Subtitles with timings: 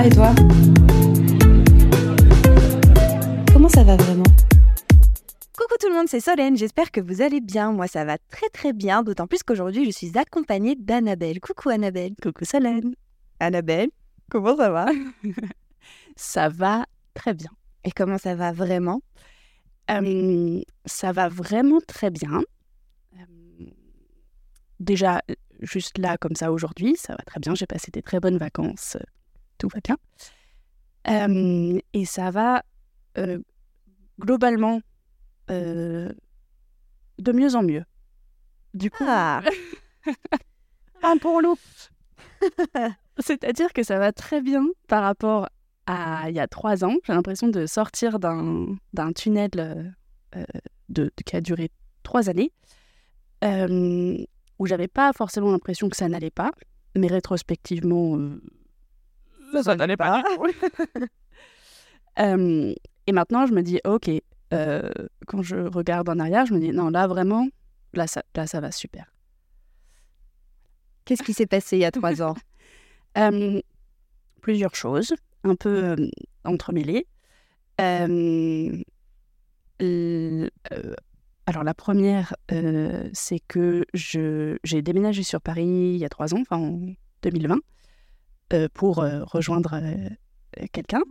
[0.00, 0.34] va et toi
[3.52, 4.22] Comment ça va vraiment
[5.56, 7.72] Coucou tout le monde, c'est Solène, j'espère que vous allez bien.
[7.72, 11.40] Moi ça va très très bien, d'autant plus qu'aujourd'hui je suis accompagnée d'Annabelle.
[11.40, 12.14] Coucou Annabelle.
[12.22, 12.94] Coucou Solène.
[13.40, 13.90] Annabelle,
[14.30, 14.86] comment ça va
[16.16, 17.50] Ça va très bien.
[17.84, 19.00] Et comment ça va vraiment
[19.90, 22.42] Euh, Ça va vraiment très bien.
[23.18, 23.66] Euh,
[24.78, 25.20] Déjà,
[25.60, 27.54] juste là, comme ça, aujourd'hui, ça va très bien.
[27.54, 28.96] J'ai passé des très bonnes vacances.
[29.60, 29.98] Tout va bien.
[31.08, 32.64] Euh, et ça va
[33.18, 33.38] euh,
[34.18, 34.80] globalement
[35.50, 36.10] euh,
[37.18, 37.84] de mieux en mieux.
[38.72, 39.42] Du coup, Ah
[41.02, 41.58] Un pour loup
[43.18, 45.48] c'est-à-dire que ça va très bien par rapport
[45.86, 46.94] à il y a trois ans.
[47.04, 49.50] J'ai l'impression de sortir d'un d'un tunnel
[50.36, 50.44] euh,
[50.88, 51.70] de, qui a duré
[52.02, 52.50] trois années,
[53.42, 56.50] où j'avais pas forcément l'impression que ça n'allait pas,
[56.96, 58.16] mais rétrospectivement,
[59.54, 60.22] euh, ça, n'allait pas.
[62.18, 62.74] Euh,
[63.06, 64.10] et maintenant, je me dis, ok,
[64.52, 64.90] euh,
[65.26, 67.46] quand je regarde en arrière, je me dis, non, là vraiment,
[67.94, 69.14] là ça, là, ça va super.
[71.04, 72.34] Qu'est-ce qui s'est passé il y a trois ans?
[73.16, 73.60] Euh,
[74.42, 76.10] plusieurs choses, un peu
[76.44, 77.06] entremêlées.
[77.80, 78.82] Euh,
[79.80, 80.48] euh,
[81.46, 82.34] alors la première,
[83.12, 87.58] c'est que j'ai déménagé sur Paris il y a trois ans, enfin en 2020, euh,
[88.74, 90.08] pour euh, rejoindre euh,
[90.60, 91.02] euh, quelqu'un.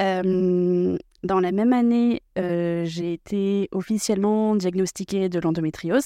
[0.00, 6.04] Euh, dans la même année, euh, j'ai été officiellement diagnostiquée de l'endométriose.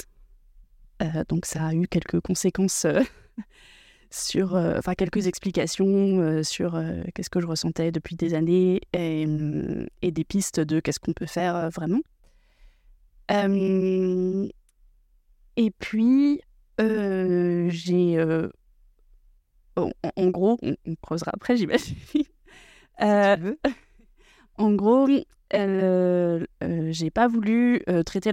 [1.03, 3.01] Euh, donc ça a eu quelques conséquences euh,
[4.11, 5.87] sur, euh, enfin quelques explications
[6.21, 10.61] euh, sur euh, qu'est-ce que je ressentais depuis des années et, hum, et des pistes
[10.61, 12.01] de qu'est-ce qu'on peut faire euh, vraiment.
[13.31, 14.49] Euh,
[15.57, 16.41] et puis
[16.81, 18.49] euh, j'ai, euh,
[20.19, 21.97] en, gros, on, on creusera après, j'imagine.
[23.01, 23.55] Euh,
[24.59, 25.09] en gros,
[25.55, 28.33] euh, euh, j'ai pas voulu euh, traiter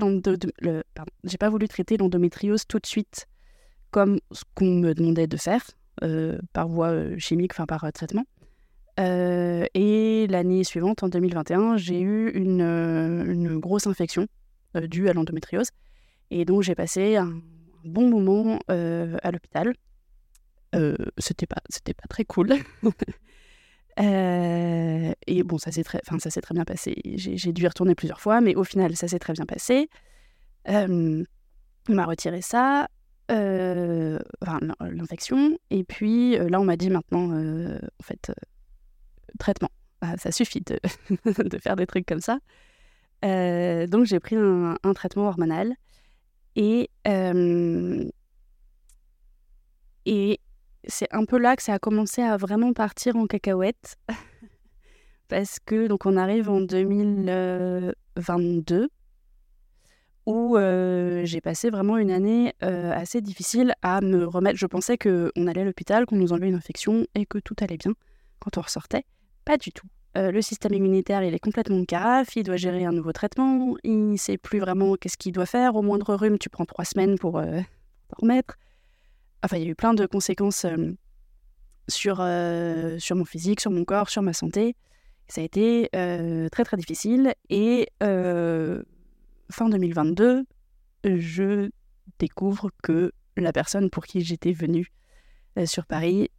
[1.24, 3.28] j'ai pas voulu traiter l'endométriose tout de suite
[3.92, 5.64] comme ce qu'on me demandait de faire
[6.04, 8.26] euh, par voie chimique, enfin par traitement.
[8.98, 14.28] Et l'année suivante, en 2021, j'ai eu une, une grosse infection
[14.74, 15.70] due à l'endométriose.
[16.32, 17.40] Et donc j'ai passé un
[17.86, 19.74] bon moment à l'hôpital.
[20.76, 22.54] Euh, c'était pas, c'était pas très cool.
[24.00, 26.96] Euh, et bon, ça s'est très, enfin, ça s'est très bien passé.
[27.16, 29.90] J'ai dû y retourner plusieurs fois, mais au final, ça s'est très bien passé.
[30.70, 31.24] Euh,
[31.90, 32.90] on m'a retiré ça,
[33.30, 38.32] enfin, l'in- l'infection, et puis là, on m'a dit maintenant, en fait,
[39.40, 39.70] traitement.
[40.02, 40.80] Ah, ça suffit de,
[41.50, 42.40] de faire des trucs comme ça.
[43.24, 45.74] Donc, j'ai pris un, un traitement hormonal,
[46.56, 46.90] et
[50.06, 50.40] et
[50.88, 53.98] c'est un peu là que ça a commencé à vraiment partir en cacahuète.
[55.28, 58.90] Parce que, donc, on arrive en 2022,
[60.26, 64.58] où euh, j'ai passé vraiment une année euh, assez difficile à me remettre.
[64.58, 67.78] Je pensais qu'on allait à l'hôpital, qu'on nous enlevait une infection et que tout allait
[67.78, 67.94] bien
[68.40, 69.06] quand on ressortait.
[69.46, 69.88] Pas du tout.
[70.18, 74.12] Euh, le système immunitaire, il est complètement carafe, il doit gérer un nouveau traitement, il
[74.12, 75.76] ne sait plus vraiment qu'est-ce qu'il doit faire.
[75.76, 78.58] Au moindre rhume, tu prends trois semaines pour t'en remettre.
[79.46, 80.98] Enfin, il y a eu plein de conséquences euh,
[81.88, 84.76] sur, euh, sur mon physique, sur mon corps, sur ma santé.
[85.28, 87.36] Ça a été euh, très très difficile.
[87.52, 90.46] Et fin 2022,
[91.04, 91.70] je
[92.18, 94.92] découvre que la personne pour qui j'étais venue
[95.66, 96.32] sur Paris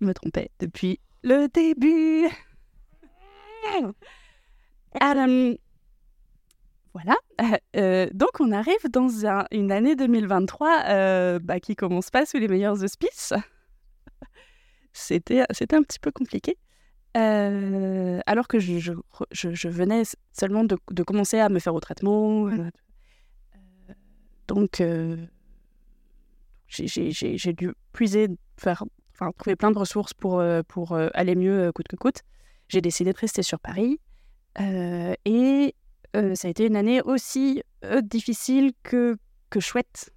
[0.00, 2.28] me trompait depuis le début.
[5.00, 5.54] Alors,
[6.92, 7.14] voilà.
[7.76, 12.38] Euh, donc, on arrive dans un- une année 2023 euh, bah, qui commence pas sous
[12.38, 13.32] les meilleurs auspices.
[14.92, 16.56] C'était un petit peu compliqué.
[17.16, 18.92] Euh, alors que je, je,
[19.30, 22.48] je- je venais seulement de, de commencer à me faire au traitement.
[22.48, 22.70] euh,
[24.48, 24.82] donc,
[26.66, 28.82] j'ai- dû puiser, faire,
[29.14, 32.22] enfin, trouver plein de ressources pour, pour aller mieux coûte que coûte.
[32.68, 34.00] J'ai décidé de rester sur Paris.
[34.58, 35.74] Et
[36.18, 39.16] euh, ça a été une année aussi euh, difficile que,
[39.50, 40.10] que chouette.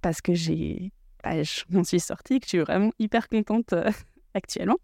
[0.00, 0.92] Parce que j'ai,
[1.24, 3.90] bah, je m'en suis sortie, que je suis vraiment hyper contente euh,
[4.34, 4.78] actuellement.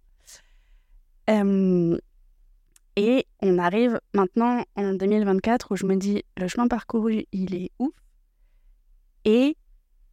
[2.98, 7.70] Et on arrive maintenant en 2024 où je me dis, le chemin parcouru, il est
[7.78, 7.92] ouf.
[9.24, 9.56] Et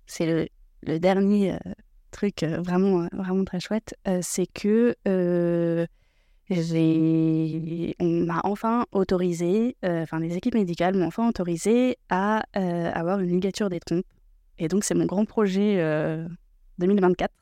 [0.05, 0.47] c'est le,
[0.81, 1.57] le dernier
[2.11, 4.95] truc vraiment, vraiment très chouette, c'est que
[6.49, 13.19] on m'a enfin autorisé, euh, enfin les équipes médicales m'ont enfin autorisé à euh, avoir
[13.19, 14.05] une ligature des trompes.
[14.59, 16.27] Et donc c'est mon grand projet euh,
[16.79, 17.33] 2024.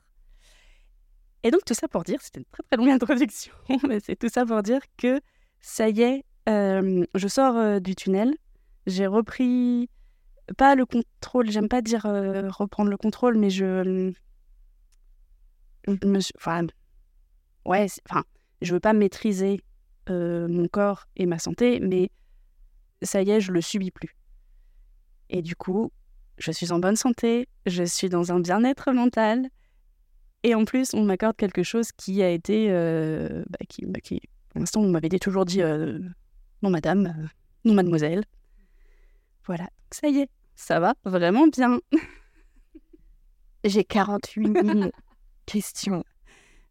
[1.44, 3.52] Et donc tout ça pour dire, c'était une très très longue introduction,
[3.88, 5.20] mais c'est tout ça pour dire que
[5.60, 8.34] ça y est, euh, je sors euh, du tunnel,
[8.86, 9.88] j'ai repris,
[10.56, 14.12] pas le contrôle, j'aime pas dire euh, reprendre le contrôle, mais je,
[15.86, 16.66] je me suis, enfin,
[17.64, 18.24] ouais, enfin,
[18.62, 19.60] je veux pas maîtriser
[20.10, 22.10] euh, mon corps et ma santé, mais
[23.02, 24.16] ça y est, je le subis plus.
[25.30, 25.92] Et du coup,
[26.38, 29.48] je suis en bonne santé, je suis dans un bien-être mental,
[30.44, 34.20] et en plus, on m'accorde quelque chose qui a été, euh, bah, qui, bah, qui,
[34.48, 35.98] pour l'instant, on m'avait toujours dit euh,
[36.62, 37.28] non madame,
[37.64, 38.24] non mademoiselle.
[39.46, 41.80] Voilà, ça y est, ça va vraiment bien.
[43.64, 44.90] J'ai 48 000
[45.46, 46.04] questions.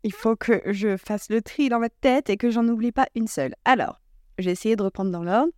[0.04, 3.08] Il faut que je fasse le tri dans ma tête et que j'en oublie pas
[3.16, 3.54] une seule.
[3.66, 4.00] Alors,
[4.40, 5.52] je vais essayer de reprendre dans l'ordre.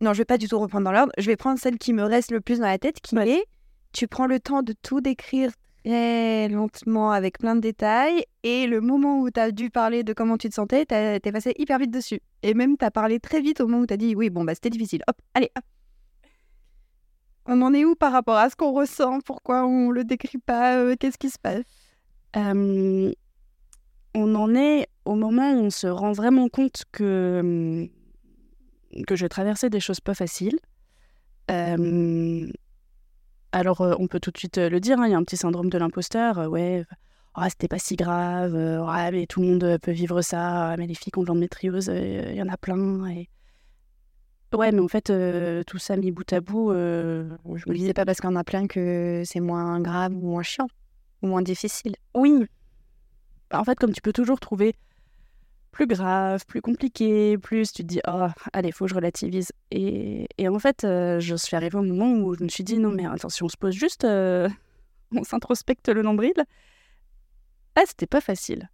[0.00, 1.12] Non, je vais pas du tout reprendre dans l'ordre.
[1.18, 3.44] Je vais prendre celle qui me reste le plus dans la tête, qui est
[3.92, 5.50] tu prends le temps de tout décrire
[5.82, 10.12] très lentement avec plein de détails et le moment où tu as dû parler de
[10.12, 12.20] comment tu te sentais, t'as- t'es passé hyper vite dessus.
[12.42, 14.44] Et même tu as parlé très vite au moment où tu as dit oui, bon,
[14.44, 15.02] bah c'était difficile.
[15.08, 15.64] Hop, allez, hop.
[17.46, 19.20] On en est où par rapport à ce qu'on ressent?
[19.24, 20.76] Pourquoi on le décrit pas?
[20.76, 21.64] Euh, Qu'est-ce qui se passe?
[22.36, 23.10] Euh,
[24.18, 27.88] on en est au moment où on se rend vraiment compte que,
[29.06, 30.58] que je traversais des choses pas faciles.
[31.50, 32.50] Euh,
[33.52, 35.22] alors, euh, on peut tout de suite euh, le dire, hein, il y a un
[35.22, 36.50] petit syndrome de l'imposteur.
[36.50, 36.84] ouais,
[37.34, 38.56] ah, c'était pas si grave.
[38.56, 40.72] ah, mais tout le monde peut vivre ça.
[40.72, 43.08] ah, mais les filles qui ont de l'endométriose, il y en a plein.
[43.10, 43.28] Et...
[44.52, 45.12] Ouais, mais en fait,
[45.64, 48.66] tout ça mis bout à bout, euh, je me disais pas parce en a plein
[48.66, 50.66] que c'est moins grave ou moins chiant
[51.22, 51.94] ou moins difficile.
[52.14, 52.46] Oui.
[53.52, 54.74] En fait, comme tu peux toujours trouver
[55.70, 59.52] plus grave, plus compliqué, plus tu te dis, oh, allez, faut que je relativise.
[59.70, 62.78] Et, et en fait, euh, je suis arrivée au moment où je me suis dit,
[62.78, 64.48] non, mais attends, si on se pose juste, euh,
[65.16, 66.34] on s'introspecte le nombril,
[67.76, 68.68] ah, c'était pas facile.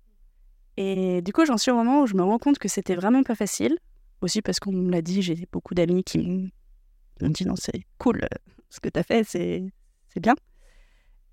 [0.77, 3.23] Et du coup, j'en suis au moment où je me rends compte que c'était vraiment
[3.23, 3.79] pas facile.
[4.21, 8.23] Aussi parce qu'on me l'a dit, j'ai beaucoup d'amis qui m'ont dit, non, c'est cool,
[8.23, 9.71] euh, ce que t'as fait, c'est
[10.17, 10.35] bien.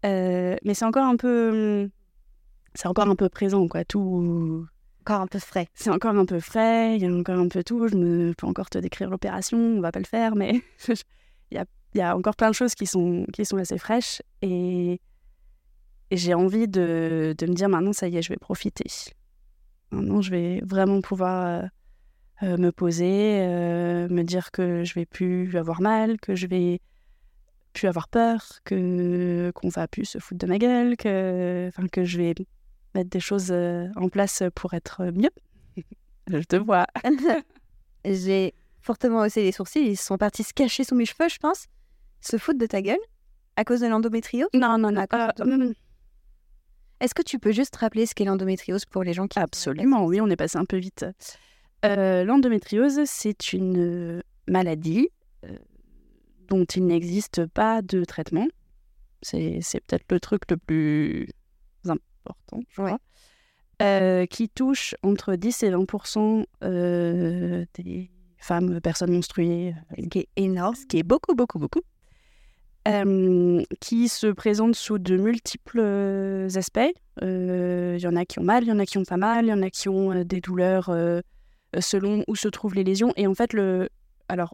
[0.03, 1.89] Mais c'est encore un peu
[2.73, 4.67] c'est encore un peu présent quoi tout
[5.01, 5.67] Encore un peu frais.
[5.73, 8.47] c'est encore un peu frais il y a encore un peu tout je me peux
[8.47, 10.95] encore te décrire l'opération on va pas le faire mais il
[11.51, 14.21] y a, il y a encore plein de choses qui sont qui sont assez fraîches
[14.41, 14.99] et,
[16.09, 18.85] et j'ai envie de, de me dire maintenant ça y est je vais profiter
[19.91, 21.67] maintenant je vais vraiment pouvoir euh,
[22.43, 26.79] euh, me poser euh, me dire que je vais plus avoir mal que je vais
[27.73, 32.03] plus avoir peur, que qu'on va plus se foutre de ma gueule, que enfin que
[32.03, 32.33] je vais
[32.95, 35.31] mettre des choses euh, en place pour être mieux.
[36.27, 36.85] je te vois.
[38.05, 39.91] J'ai fortement haussé les sourcils.
[39.91, 41.67] Ils sont partis se cacher sous mes cheveux, je pense.
[42.21, 42.99] Se foutre de ta gueule
[43.55, 44.49] à cause de l'endométriose?
[44.53, 45.05] Non, non, non.
[45.09, 45.73] Ah, euh, mm,
[46.99, 50.21] Est-ce que tu peux juste rappeler ce qu'est l'endométriose pour les gens qui absolument, oui,
[50.21, 51.05] on est passé un peu vite.
[51.85, 53.77] Euh, L'endométriose, c'est une
[54.17, 55.09] euh, maladie
[55.45, 55.57] euh,
[56.47, 58.47] dont il n'existe pas de traitement.
[59.23, 61.27] C'est c'est peut-être le truc le plus
[62.25, 62.87] important, je Ouais.
[62.87, 62.99] crois.
[63.81, 70.19] Euh, qui touche entre 10 et 20 euh, des femmes, personnes menstruées, euh, Ce qui
[70.19, 70.75] est énorme.
[70.75, 71.81] ce qui est beaucoup, beaucoup, beaucoup,
[72.87, 75.81] euh, qui se présente sous de multiples
[76.55, 76.79] aspects.
[77.23, 79.17] Euh, Il y en a qui ont mal, il y en a qui ont pas
[79.17, 80.95] mal, il y en a qui ont euh, des douleurs
[81.79, 83.13] selon où se trouvent les lésions.
[83.15, 83.89] Et en fait, le...
[84.27, 84.53] alors,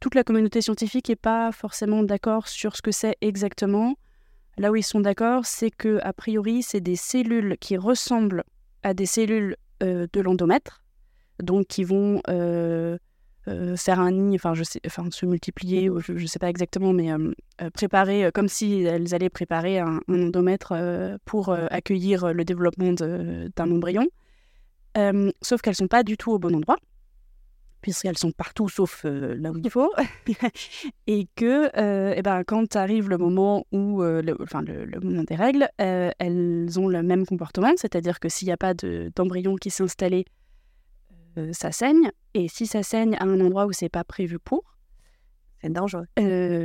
[0.00, 3.94] toute la communauté scientifique n'est pas forcément d'accord sur ce que c'est exactement.
[4.58, 8.42] Là où ils sont d'accord, c'est que a priori, c'est des cellules qui ressemblent
[8.82, 10.82] à des cellules euh, de l'endomètre,
[11.40, 12.98] donc qui vont euh,
[13.46, 13.76] euh,
[14.84, 17.10] enfin, se multiplier, je ne sais pas exactement, mais
[17.72, 20.74] préparer, comme si elles allaient préparer un, un endomètre
[21.24, 24.08] pour accueillir le développement d'un embryon.
[25.40, 26.76] Sauf qu'elles sont pas du tout au bon endroit,
[27.80, 29.92] puisqu'elles sont partout sauf euh, là où il faut.
[31.06, 35.00] et que euh, eh ben, quand arrive le moment où, euh, le, enfin, le, le
[35.00, 38.74] moment des règles, euh, elles ont le même comportement, c'est-à-dire que s'il n'y a pas
[38.74, 40.24] de- d'embryon qui s'est installé,
[41.38, 42.10] euh, ça saigne.
[42.34, 44.62] Et si ça saigne à un endroit où c'est pas prévu pour,
[45.62, 46.06] C'est dangereux.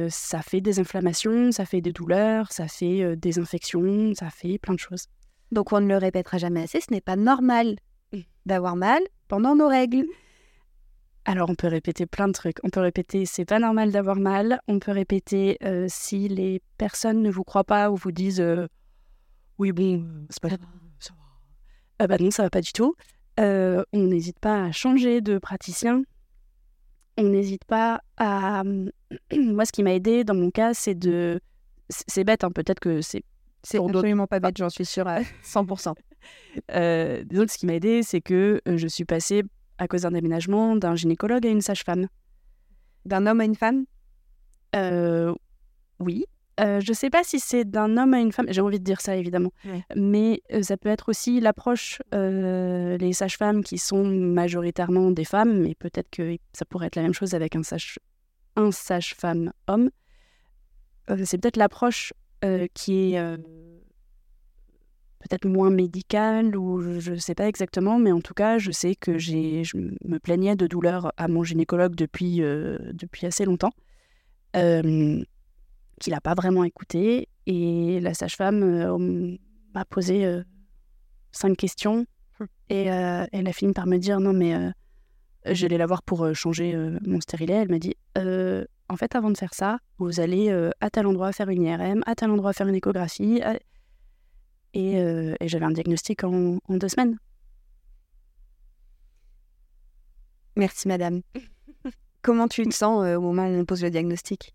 [0.09, 4.73] ça fait des inflammations, ça fait des douleurs, ça fait des infections, ça fait plein
[4.73, 5.07] de choses.
[5.51, 6.79] Donc on ne le répétera jamais assez.
[6.81, 7.75] Ce n'est pas normal
[8.45, 10.05] d'avoir mal pendant nos règles.
[11.25, 12.57] Alors on peut répéter plein de trucs.
[12.63, 14.59] On peut répéter c'est pas normal d'avoir mal.
[14.67, 18.67] On peut répéter euh, si les personnes ne vous croient pas ou vous disent euh,
[19.57, 20.59] oui bon euh, c'est pas grave,
[20.99, 21.19] ça va.
[21.99, 22.95] Ah bah non ça va pas du tout.
[23.37, 26.03] On n'hésite pas à changer de praticien.
[27.17, 28.63] On n'hésite pas à.
[29.33, 31.39] Moi ce qui m'a aidé dans mon cas c'est de.
[31.89, 33.23] C'est bête hein, peut-être que c'est
[33.61, 35.93] C'est absolument pas bête, j'en suis sûre à 100%.
[36.71, 39.43] Euh, que ce qui m'a aidé, c'est que je suis passée,
[39.83, 42.07] à cause d'un déménagement, d'un gynécologue à une sage-femme.
[43.05, 43.85] D'un homme à une femme?
[44.75, 45.33] Euh,
[45.99, 46.25] oui.
[46.59, 49.01] Euh, je sais pas si c'est d'un homme à une femme, j'ai envie de dire
[49.01, 49.83] ça évidemment, Ouais.
[49.95, 55.59] mais euh, ça peut être aussi l'approche, euh, les sages-femmes qui sont majoritairement des femmes,
[55.61, 57.97] mais peut-être que ça pourrait être la même chose avec un sage,
[58.55, 59.89] un sage-femme homme.
[61.09, 62.13] Euh, c'est peut-être l'approche
[62.73, 63.37] qui est
[65.23, 68.95] peut-être moins médicale ou je ne sais pas exactement, mais en tout cas, je sais
[68.95, 73.71] que j'ai, je me plaignais de douleurs à mon gynécologue depuis, euh, depuis assez longtemps,
[74.55, 75.23] euh,
[75.99, 77.29] qu'il n'a pas vraiment écouté.
[77.45, 79.37] Et la sage-femme euh,
[79.73, 80.43] m'a posé euh,
[81.31, 82.05] cinq questions
[82.69, 84.53] et euh, elle a fini par me dire non, mais
[85.45, 86.75] j'allais la voir pour changer
[87.05, 87.53] mon stérilet.
[87.53, 87.95] Elle m'a dit
[88.89, 90.51] en fait, avant de faire ça, vous allez
[90.81, 93.41] à tel endroit faire une IRM, à tel endroit faire une échographie.
[93.41, 93.57] à-
[94.73, 97.17] Et, euh, et j'avais un diagnostic en, en deux semaines.
[100.55, 101.21] Merci, madame.
[102.21, 104.53] Comment tu te sens euh, au moment où on pose le diagnostic?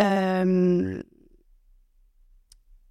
[0.00, 1.02] Euh,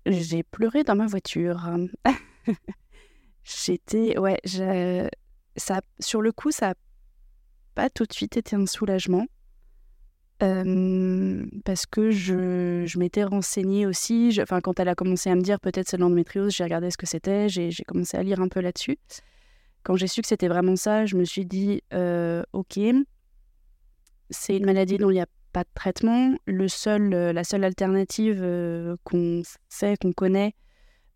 [0.05, 1.69] J'ai pleuré dans ma voiture.
[3.43, 4.17] J'étais.
[4.17, 4.39] Ouais,
[5.55, 6.75] ça, sur le coup, ça n'a
[7.75, 9.25] pas tout de suite été un soulagement.
[10.41, 14.39] Parce que je, m'étais renseignée aussi.
[14.41, 17.05] Enfin, quand elle a commencé à me dire peut-être c'est l'endométriose, j'ai regardé ce que
[17.05, 18.97] c'était, j'ai commencé à lire un peu là-dessus.
[19.83, 21.83] Quand j'ai su que c'était vraiment ça, je me suis dit
[22.53, 22.79] ok,
[24.31, 26.35] c'est une maladie dont il n'y a pas de traitement.
[26.45, 28.41] Le seul, euh, la seule alternative
[29.03, 30.55] qu'on fait, qu'on connaît,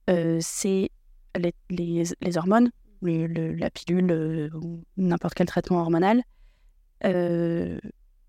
[0.07, 0.91] c'est
[1.35, 2.69] les, hormones,
[3.01, 6.21] la pilule, ou n'importe quel traitement hormonal.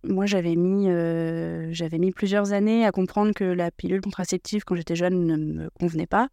[0.05, 4.97] Moi, j'avais mis, euh, mis plusieurs années à comprendre que la pilule contraceptive, quand j'étais
[4.97, 6.29] jeune, ne me convenait pas.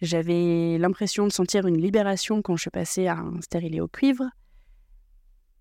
[0.00, 4.24] J'avais l'impression de sentir une libération quand je passée à un stérilet au cuivre.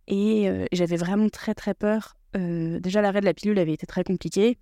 [0.08, 2.15] Et euh, j'avais vraiment très très peur.
[2.36, 4.58] Euh, déjà, l'arrêt de la pilule avait été très compliqué.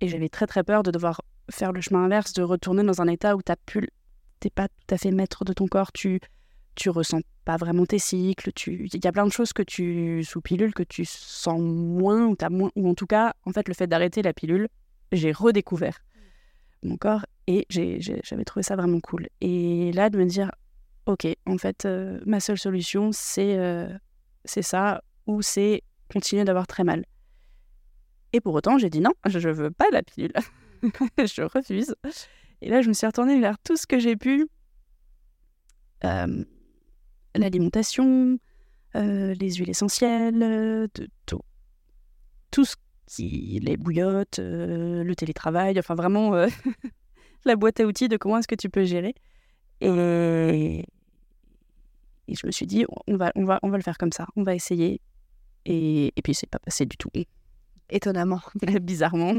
[0.00, 3.08] Et j'avais très très peur de devoir faire le chemin inverse, de retourner dans un
[3.08, 5.90] état où tu n'es pas tout à fait maître de ton corps.
[5.92, 6.20] Tu
[6.78, 8.50] tu ressens pas vraiment tes cycles.
[8.66, 12.36] Il y a plein de choses que tu, sous pilule, que tu sens moins ou,
[12.50, 14.68] moins, ou en tout cas, en fait, le fait d'arrêter la pilule,
[15.12, 15.98] j'ai redécouvert
[16.82, 19.28] mon corps et j'avais trouvé ça vraiment cool.
[19.40, 20.52] Et là, de me dire,
[21.06, 23.88] ok, en fait, euh, ma seule solution, c'est euh,
[24.44, 25.82] c'est ça, ou c'est
[26.12, 27.04] continuer d'avoir très mal.
[28.32, 30.32] Et pour autant, j'ai dit non, je veux pas la pilule.
[31.18, 31.94] je refuse.
[32.60, 34.46] Et là, je me suis retournée vers tout ce que j'ai pu.
[36.04, 36.44] Euh,
[37.38, 38.38] L'alimentation,
[38.96, 41.40] euh, les huiles essentielles, euh, de, tout.
[42.50, 42.76] Tout ce
[43.06, 43.60] qui.
[43.62, 46.48] les bouillottes, euh, le télétravail, enfin vraiment euh,
[47.44, 49.14] la boîte à outils de comment est-ce que tu peux gérer.
[49.80, 50.84] Et,
[52.26, 54.26] et je me suis dit, on va, on, va, on va le faire comme ça,
[54.34, 55.00] on va essayer.
[55.64, 57.10] Et, et puis, c'est pas passé du tout.
[57.90, 58.40] Étonnamment.
[58.82, 59.34] Bizarrement.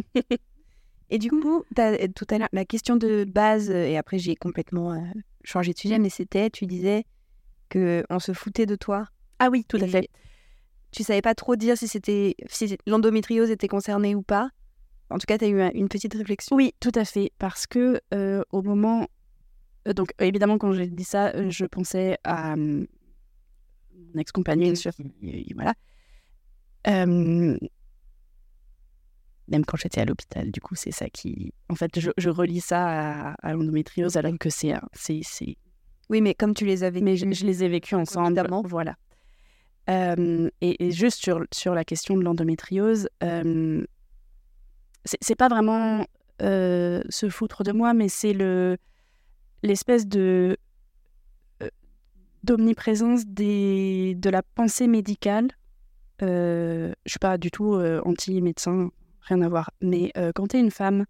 [1.09, 5.11] Et du coup, tout à l'heure, la question de base, et après j'ai complètement
[5.43, 7.03] changé de sujet, mais c'était, tu disais
[7.69, 9.07] que on se foutait de toi.
[9.39, 10.09] Ah oui, tout à fait.
[10.91, 14.49] Tu savais pas trop dire si c'était si l'endométriose était concernée ou pas.
[15.11, 16.55] En tout cas, tu as eu un- une petite réflexion.
[16.55, 17.31] Oui, tout à fait.
[17.39, 19.07] Parce que euh, au moment.
[19.87, 22.55] euh, Donc, euh, évidemment, quand j'ai dit ça, euh, je pensais à euh,
[23.95, 24.65] mon ex-compagnon.
[24.65, 24.91] Bien sûr.
[25.55, 25.73] Voilà.
[26.87, 27.57] Euh,
[29.47, 31.53] même quand j'étais à l'hôpital, du coup, c'est ça qui.
[31.69, 34.73] En fait, je, je relie ça à, à l'endométriose alors que c'est...
[36.09, 38.37] Oui, mais comme tu les avais Mais je, je les ai vécus ensemble.
[38.37, 38.63] Évidemment.
[38.63, 38.95] Voilà.
[39.89, 43.83] Euh, et, et juste sur, sur la question de l'endométriose, euh,
[45.05, 46.05] c'est, pas vraiment
[46.43, 48.77] euh, se foutre de moi, mais c'est le,
[49.63, 50.57] l'espèce de
[51.63, 51.69] euh,
[52.43, 55.47] d'omniprésence des, de la pensée médicale.
[56.21, 59.71] Euh, je suis pas du tout anti-médecin, rien à voir.
[59.81, 61.05] Mais quand tu es une femme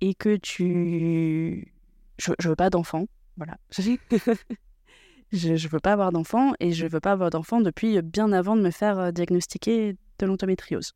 [0.00, 1.72] et que tu...
[2.18, 3.56] Je, je veux pas d'enfant, voilà.
[5.32, 8.56] je, je veux pas avoir d'enfant et je veux pas avoir d'enfant depuis bien avant
[8.56, 10.92] de me faire euh, diagnostiquer de l'endométriose.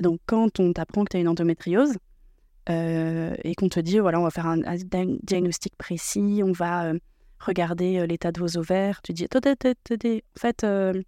[0.00, 1.96] Donc quand on t'apprend que tu as une endométriose
[2.68, 6.52] euh, et qu'on te dit voilà on va faire un, un dia- diagnostic précis, on
[6.52, 6.98] va euh,
[7.40, 11.02] regarder euh, l'état de vos ovaires, tu dis attendez, attendez, en fait euh,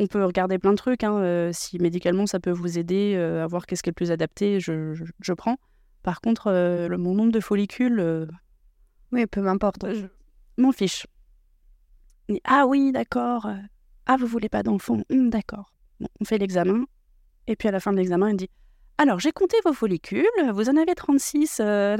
[0.00, 3.44] on peut regarder plein de trucs, hein, euh, si médicalement ça peut vous aider euh,
[3.44, 5.56] à voir qu'est-ce qui est le plus adapté, je, je, je prends.
[6.02, 8.26] Par contre, euh, le, mon nombre de follicules, euh,
[9.14, 9.84] Oui, peu m'importe.
[9.94, 10.06] je
[10.58, 11.06] m'en fiche.
[12.44, 13.48] Ah oui, d'accord.
[14.06, 15.72] Ah, vous voulez pas d'enfant Hum, D'accord.
[16.00, 16.84] Bon, on fait l'examen.
[17.46, 18.50] Et puis à la fin de l'examen, il dit
[18.98, 21.58] Alors, j'ai compté vos follicules, vous en avez 36.
[21.60, 21.96] euh,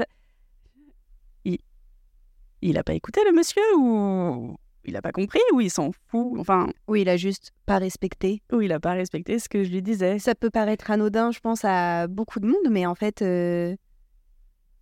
[2.61, 4.55] il a pas écouté le monsieur ou
[4.85, 6.39] il a pas compris ou il s'en fout.
[6.39, 8.41] Enfin, Oui, il a juste pas respecté.
[8.51, 10.17] ou il a pas respecté ce que je lui disais.
[10.19, 13.75] Ça peut paraître anodin, je pense, à beaucoup de monde, mais en fait, euh,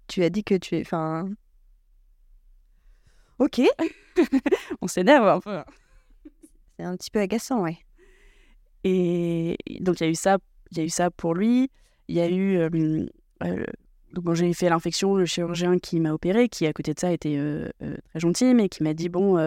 [0.07, 0.81] tu as dit que tu es.
[0.81, 1.29] Enfin.
[3.39, 3.61] Ok.
[4.81, 5.59] On s'énerve un peu.
[6.77, 7.77] C'est un petit peu agaçant, ouais.
[8.83, 10.37] Et donc il y a eu ça,
[10.71, 11.69] il y a eu ça pour lui.
[12.09, 12.69] Il y a eu euh,
[13.43, 13.63] euh,
[14.13, 17.11] donc quand j'ai fait l'infection, le chirurgien qui m'a opéré, qui à côté de ça
[17.11, 19.37] était euh, euh, très gentil, mais qui m'a dit bon,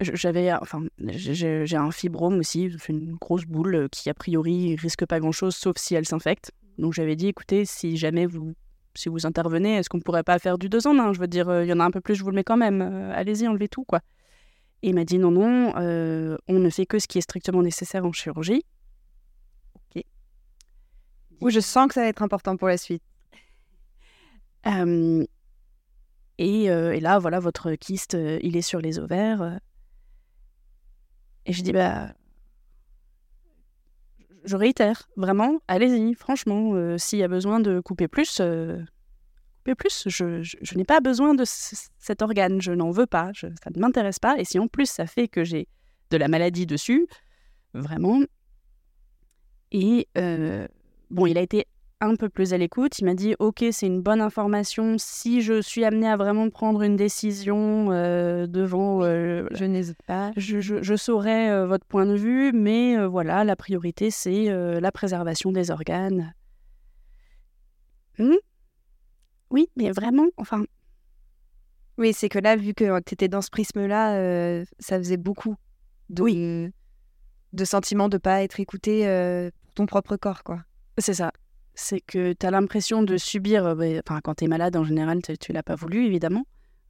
[0.00, 5.32] j'avais, enfin, j'ai- un fibrome aussi, une grosse boule qui a priori risque pas grand
[5.32, 6.52] chose, sauf si elle s'infecte.
[6.78, 8.54] Donc j'avais dit écoutez, si jamais vous
[8.94, 11.12] si vous intervenez, est-ce qu'on pourrait pas faire du deux en un?
[11.12, 12.44] Je veux dire, euh, il y en a un peu plus, je vous le mets
[12.44, 12.82] quand même.
[12.82, 14.00] Euh, Allez-y, enlevez tout, quoi.
[14.82, 17.62] Et il m'a dit non, non, euh, on ne fait que ce qui est strictement
[17.62, 18.64] nécessaire en chirurgie.
[21.40, 23.02] Ou je sens que ça va être important pour la suite.
[24.64, 25.26] Euh,
[26.38, 29.58] et, euh, et là, voilà, votre kyste, il est sur les ovaires.
[31.46, 32.14] Et je dis, bah.
[34.44, 38.78] Je réitère, vraiment, allez-y, franchement, euh, s'il y a besoin de couper plus, euh,
[39.58, 40.04] coupez plus.
[40.08, 44.38] Je, n'ai pas besoin de cet organe, je n'en veux pas, ça ne m'intéresse pas.
[44.38, 45.68] Et si en plus ça fait que j'ai
[46.10, 47.06] de la maladie dessus,
[47.72, 48.20] vraiment.
[49.70, 50.66] Et euh,
[51.10, 51.66] bon, il a été
[52.02, 52.98] un peu plus à l'écoute.
[52.98, 54.96] Il m'a dit Ok, c'est une bonne information.
[54.98, 59.02] Si je suis amenée à vraiment prendre une décision euh, devant.
[59.02, 60.32] euh, Je n'hésite pas.
[60.36, 64.46] je, je, je saurai euh, votre point de vue, mais euh, voilà, la priorité, c'est
[64.80, 66.34] la préservation des organes.
[68.18, 68.34] Hmm
[69.50, 70.64] oui, mais vraiment, enfin,
[71.98, 75.56] Oui, c'est que là, vu que tu étais dans ce prisme-là, ça faisait beaucoup
[76.08, 76.72] de,
[77.52, 79.04] de sentiments de pas être écouté
[79.64, 80.62] pour ton propre corps, quoi.
[80.98, 81.32] c'est ça.
[81.74, 83.64] C'est que tu as l'impression de subir.
[83.66, 86.44] euh, bah, Enfin, quand tu es malade, en général, tu tu l'as pas voulu, évidemment.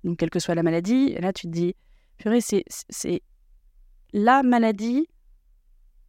[0.05, 1.75] Donc, quelle que soit la maladie, là, tu te dis
[2.19, 2.65] purée, c'est-
[4.13, 5.07] la maladie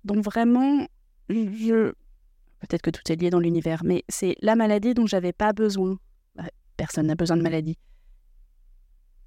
[0.03, 0.87] dont vraiment
[1.29, 1.93] je.
[2.59, 5.97] Peut-être que tout est lié dans l'univers, mais c'est la maladie dont j'avais pas besoin.
[6.35, 6.45] Bah,
[6.77, 7.77] Personne n'a besoin de maladie.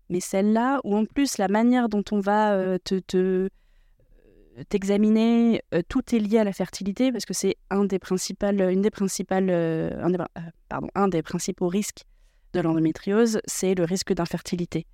[0.09, 3.49] Mais celle-là, où en plus la manière dont on va euh, te, te-
[4.65, 8.83] t'examiner, euh, tout est lié à la fertilité parce que c'est un des principales, une
[8.83, 12.05] des principales, euh, un des, euh, pardon, un des principaux risques
[12.53, 14.87] de l'endométriose, c'est le risque d'infertilité.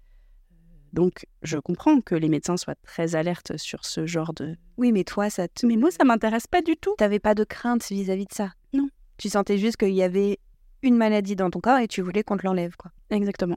[0.92, 4.56] Donc, je comprends que les médecins soient très alertes sur ce genre de.
[4.76, 5.64] Oui, mais toi, ça te...
[5.64, 6.94] Mais moi, ça m'intéresse pas du tout.
[6.98, 8.52] T'avais pas de crainte vis-à-vis de ça?
[8.74, 8.88] Non.
[9.16, 10.38] Tu sentais juste qu'il y avait
[10.82, 12.90] une maladie dans ton corps et tu voulais qu'on te l'enlève, quoi.
[13.08, 13.56] Exactement.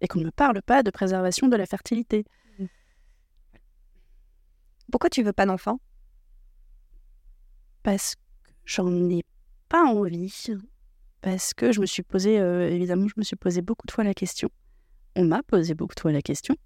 [0.00, 2.24] Et qu'on ne me parle pas de préservation de la fertilité.
[4.90, 5.80] Pourquoi tu veux pas d'enfant?
[7.82, 9.22] Parce que j'en ai
[9.68, 10.48] pas envie.
[11.22, 14.04] Parce que je me suis posé, euh, évidemment, je me suis posé beaucoup de fois
[14.04, 14.48] la question.
[15.16, 16.56] On m'a posé beaucoup de fois la question.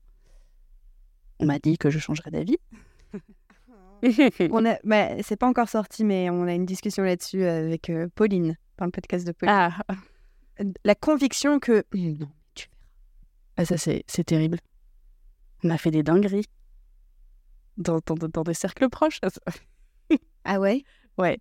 [1.40, 2.58] On m'a dit que je changerais d'avis.
[4.50, 8.06] On a, bah, c'est pas encore sorti, mais on a une discussion là-dessus avec euh,
[8.14, 9.54] Pauline, dans le podcast de Pauline.
[9.56, 9.78] ah,
[10.84, 12.68] La conviction que non, tu
[13.56, 14.58] Ah, ça, c'est c'est terrible.
[15.62, 16.44] On a fait des dingueries.
[17.76, 19.20] Dans, dans, dans des cercles proches.
[20.44, 20.84] ah ouais?
[21.18, 21.38] Ouais.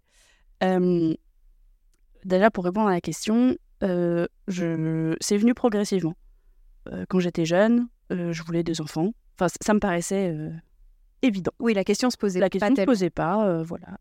[0.63, 1.13] Euh,
[2.25, 5.15] déjà, pour répondre à la question, euh, je...
[5.19, 6.15] c'est venu progressivement.
[6.89, 9.13] Euh, quand j'étais jeune, je voulais des enfants.
[9.37, 10.35] Enfin, ça me paraissait
[11.21, 11.51] évident.
[11.59, 13.97] Oui, la question se posait La pas question ne se posait pas, voilà.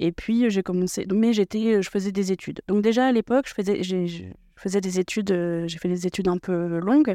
[0.00, 1.06] Et puis, j'ai commencé...
[1.14, 1.80] Mais j'étais...
[1.80, 2.60] Je faisais des études.
[2.66, 4.24] Donc déjà, à l'époque, je faisais, je
[4.56, 5.28] faisais des études...
[5.66, 7.14] J'ai fait des études un peu longues.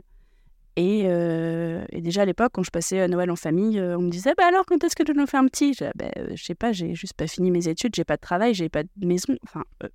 [0.79, 4.01] Et, euh, et déjà à l'époque, quand je passais à Noël en famille, euh, on
[4.03, 5.73] me disait bah alors quand est-ce que tu nous fais un petit?
[5.73, 8.21] Je Bah, euh, je sais pas, j'ai juste pas fini mes études, j'ai pas de
[8.21, 9.89] travail, j'ai pas de maison, enfin euh,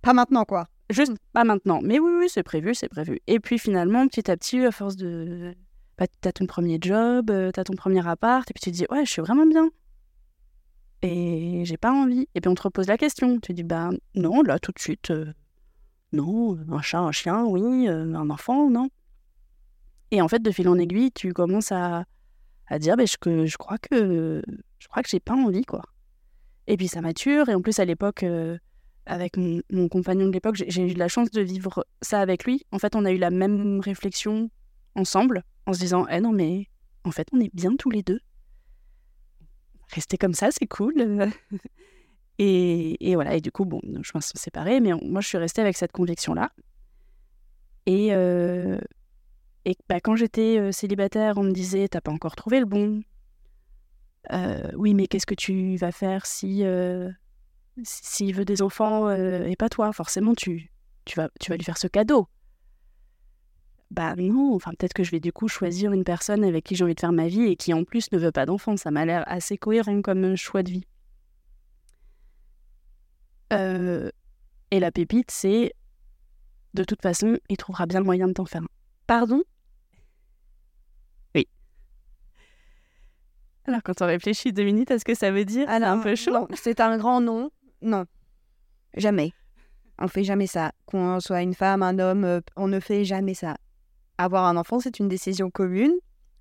[0.00, 0.68] Pas maintenant, quoi.
[0.90, 1.80] juste pas maintenant.
[1.82, 3.20] Mais oui, oui, c'est prévu, c'est prévu.
[3.26, 5.54] Et puis finalement, petit à petit, à force de,
[5.98, 8.86] bah, t'as ton premier job, euh, t'as ton premier appart, et puis tu te dis
[8.90, 9.70] ouais, je suis vraiment bien.
[11.02, 12.28] Et j'ai pas envie.
[12.34, 13.38] Et puis on te repose la question.
[13.40, 15.32] Tu dis bah non, là tout de suite, euh,
[16.12, 18.88] non, un chat, un chien, oui, euh, un enfant, non.
[20.10, 22.04] Et en fait, de fil en aiguille, tu commences à,
[22.66, 24.42] à dire bah, je, crois que
[24.78, 25.82] je crois que j'ai pas envie quoi.
[26.66, 27.48] Et puis ça mature.
[27.48, 28.22] Et en plus à l'époque.
[28.22, 28.58] euh,
[29.06, 32.64] avec mon, mon compagnon de l'époque, j'ai eu la chance de vivre ça avec lui.
[32.70, 34.50] En fait, on a eu la même réflexion
[34.94, 36.68] ensemble, en se disant Eh non, mais
[37.04, 38.20] en fait, on est bien tous les deux.
[39.92, 40.94] Rester comme ça, c'est cool.
[42.38, 45.60] et, voilà, et du coup, bon, nos chemins sont séparés, mais moi, je suis restée
[45.60, 46.50] avec cette conviction-là.
[47.86, 48.78] Et, euh,
[49.64, 53.02] et bah, quand j'étais euh, célibataire, on me disait T'as pas encore trouvé le bon?
[54.32, 56.64] Euh, oui, mais qu'est-ce que tu vas faire si.
[57.82, 60.70] s'il veut des enfants et pas toi, forcément tu
[61.16, 62.28] vas, tu vas lui faire ce cadeau.
[63.90, 66.84] Bah non, enfin peut-être que je vais du coup choisir une personne avec qui j'ai
[66.84, 68.76] envie de faire ma vie et qui en plus ne veut pas d'enfant.
[68.76, 70.86] Ça m'a l'air assez cohérent comme choix de vie.
[73.52, 74.10] Euh,
[74.70, 75.72] et la pépite, c'est
[76.74, 78.66] de toute façon, il trouvera bien le moyen de t'en faire un.
[79.06, 79.42] Pardon?
[81.34, 81.46] Oui.
[83.66, 86.14] Alors quand on réfléchit deux minutes à ce que ça veut dire, c'est un peu
[86.14, 86.32] chaud.
[86.32, 87.50] non, C'est un grand non.
[87.82, 88.06] Non.
[88.96, 89.32] Jamais.
[89.98, 90.72] On fait jamais ça.
[90.86, 93.56] Qu'on soit une femme, un homme, euh, on ne fait jamais ça.
[94.18, 95.94] Avoir un enfant, c'est une décision commune.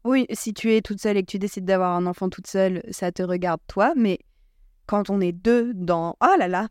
[0.04, 2.82] Oui, si tu es toute seule et que tu décides d'avoir un enfant toute seule,
[2.90, 4.20] ça te regarde toi, mais
[4.88, 6.16] quand on est deux dans...
[6.22, 6.70] Oh là là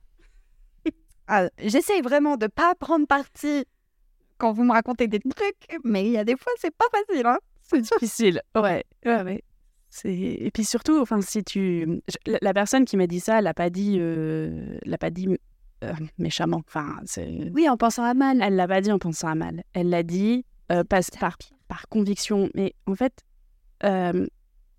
[1.33, 3.65] Ah, J'essaye vraiment de pas prendre parti
[4.37, 7.25] quand vous me racontez des trucs, mais il y a des fois, c'est pas facile.
[7.27, 8.43] Hein C'est difficile.
[8.57, 9.45] Ouais, ouais, ouais.
[10.05, 12.01] Et puis surtout, enfin, si tu...
[12.27, 15.29] La, la personne qui m'a dit ça, elle l'a pas dit, euh, l'a pas dit
[15.85, 16.63] euh, méchamment.
[16.67, 16.97] Enfin,
[17.55, 18.41] oui, en pensant à mal.
[18.43, 19.63] Elle l'a pas dit en pensant à mal.
[19.73, 21.37] Elle l'a dit euh, pas- par,
[21.69, 22.51] par conviction.
[22.55, 23.23] Mais en fait,
[23.85, 24.27] euh,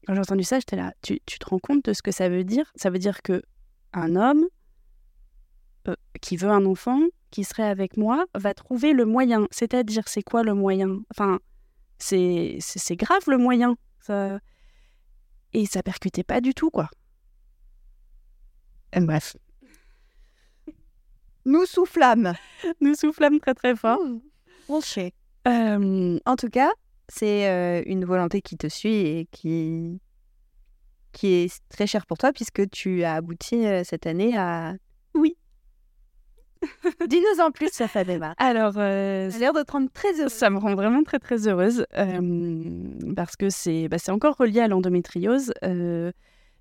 [0.05, 0.93] quand j'ai entendu ça, j'étais là.
[1.01, 2.71] Tu, tu te rends compte de ce que ça veut dire?
[2.75, 3.41] Ça veut dire que
[3.93, 4.45] un homme
[5.87, 6.99] euh, qui veut un enfant,
[7.31, 9.47] qui serait avec moi, va trouver le moyen.
[9.51, 10.99] C'est-à-dire, c'est quoi le moyen?
[11.11, 11.39] Enfin,
[11.97, 12.59] c'est,
[12.91, 13.75] grave le moyen.
[14.01, 14.39] Ça...
[15.53, 16.89] Et ça percutait pas du tout, quoi.
[18.95, 19.35] Bref,
[21.45, 22.33] Nous soufflâmes.
[22.81, 23.99] nous soufflâmes très très fort.
[24.67, 25.13] On sait.
[25.47, 26.69] Euh, En tout cas,
[27.07, 29.99] c'est euh, une volonté qui te suit et qui,
[31.11, 34.75] qui est très chère pour toi puisque tu as abouti euh, cette année à...
[37.07, 37.69] Dis-nous en plus,
[38.05, 38.33] débat.
[38.37, 40.31] alors, euh, Ça a l'air de te rendre très heureuse.
[40.31, 42.61] Ça me rend vraiment très très heureuse euh,
[43.15, 45.53] parce que c'est bah, encore relié à l'endométriose.
[45.63, 46.11] Euh,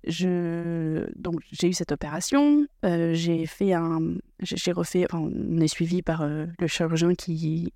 [0.05, 3.99] je donc j'ai eu cette opération, j'ai fait un,
[4.41, 7.71] j'ai refait, enfin, on est suivi par le chirurgien qui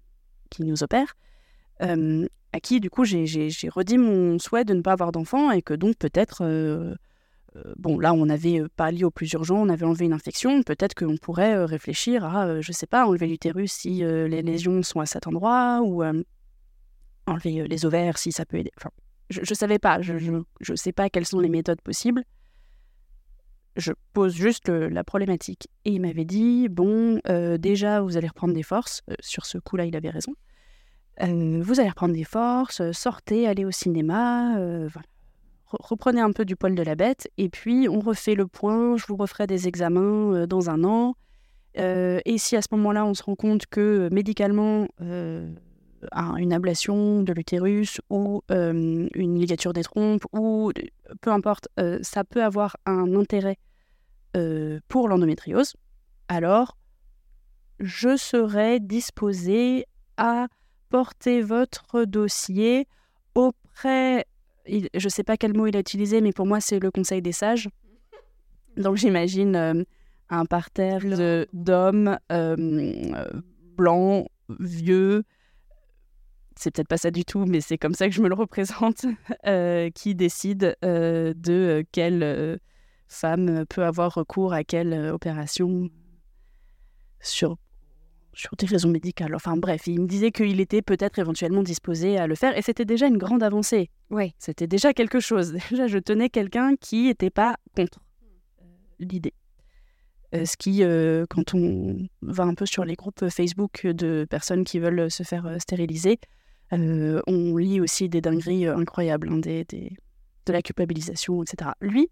[0.49, 1.15] qui nous opère,
[1.79, 5.75] à qui du coup j'ai redit mon souhait de ne pas avoir d'enfant et que
[5.75, 6.97] donc peut-être
[7.77, 10.63] bon là on avait euh, pas lié au plus urgent, on avait enlevé une infection,
[10.63, 14.41] peut-être qu'on pourrait euh, réfléchir à euh, je sais pas enlever l'utérus si euh, les
[14.41, 16.23] lésions sont à cet endroit ou euh,
[17.27, 18.71] enlever euh, les ovaires si ça peut aider.
[18.77, 18.91] Enfin,
[19.29, 22.23] je, je savais pas, je, je sais pas quelles sont les méthodes possibles.
[23.77, 25.67] Je pose juste la problématique.
[25.83, 29.01] Et il m'avait dit bon, euh, déjà vous allez reprendre des forces.
[29.09, 30.33] Euh, sur ce coup-là, il avait raison.
[31.21, 35.07] Euh, vous allez reprendre des forces, euh, sortez, allez au cinéma, euh, voilà.
[35.75, 38.97] Re- reprenez un peu du poil de la bête, et puis on refait le point,
[38.97, 41.15] je vous referai des examens euh, dans un an.
[41.77, 46.53] Euh, et si à ce moment-là, on se rend compte que euh, médicalement, un- une
[46.53, 49.09] ablation de l'utérus ou une
[49.39, 50.71] ligature des trompes, ou
[51.21, 51.67] peu importe,
[52.01, 53.57] ça peut avoir un intérêt
[54.87, 55.73] pour l'endométriose,
[56.27, 56.77] alors
[57.79, 59.85] je serai disposée
[60.17, 60.47] à
[60.89, 62.87] porter votre dossier
[63.33, 64.25] auprès,
[64.67, 66.91] il- je ne sais pas quel mot il a utilisé, mais pour moi c'est le
[66.91, 67.69] Conseil des sages.
[68.77, 69.83] Donc j'imagine euh,
[70.29, 71.01] un parterre
[71.53, 72.55] d'hommes euh,
[73.77, 74.27] blancs,
[74.59, 75.23] vieux,
[76.57, 79.05] c'est peut-être pas ça du tout, mais c'est comme ça que je me le représente,
[79.45, 82.57] euh, qui décident euh, de quelle euh,
[83.07, 85.89] femme peut avoir recours à quelle opération
[87.19, 87.57] sur,
[88.35, 89.33] sur des raisons médicales.
[89.35, 92.85] Enfin bref, il me disait qu'il était peut-être éventuellement disposé à le faire, et c'était
[92.85, 93.89] déjà une grande avancée.
[94.09, 94.33] Oui.
[94.37, 95.53] C'était déjà quelque chose.
[95.71, 97.99] Déjà, je tenais quelqu'un qui n'était pas contre
[98.61, 98.65] euh,
[98.99, 99.33] l'idée.
[100.33, 104.63] Euh, ce qui, euh, quand on va un peu sur les groupes Facebook de personnes
[104.63, 106.19] qui veulent se faire euh, stériliser,
[106.71, 109.93] on lit aussi des dingueries incroyables, hein, des, des-
[110.45, 111.71] de la culpabilisation, etc.
[111.79, 112.09] Lui,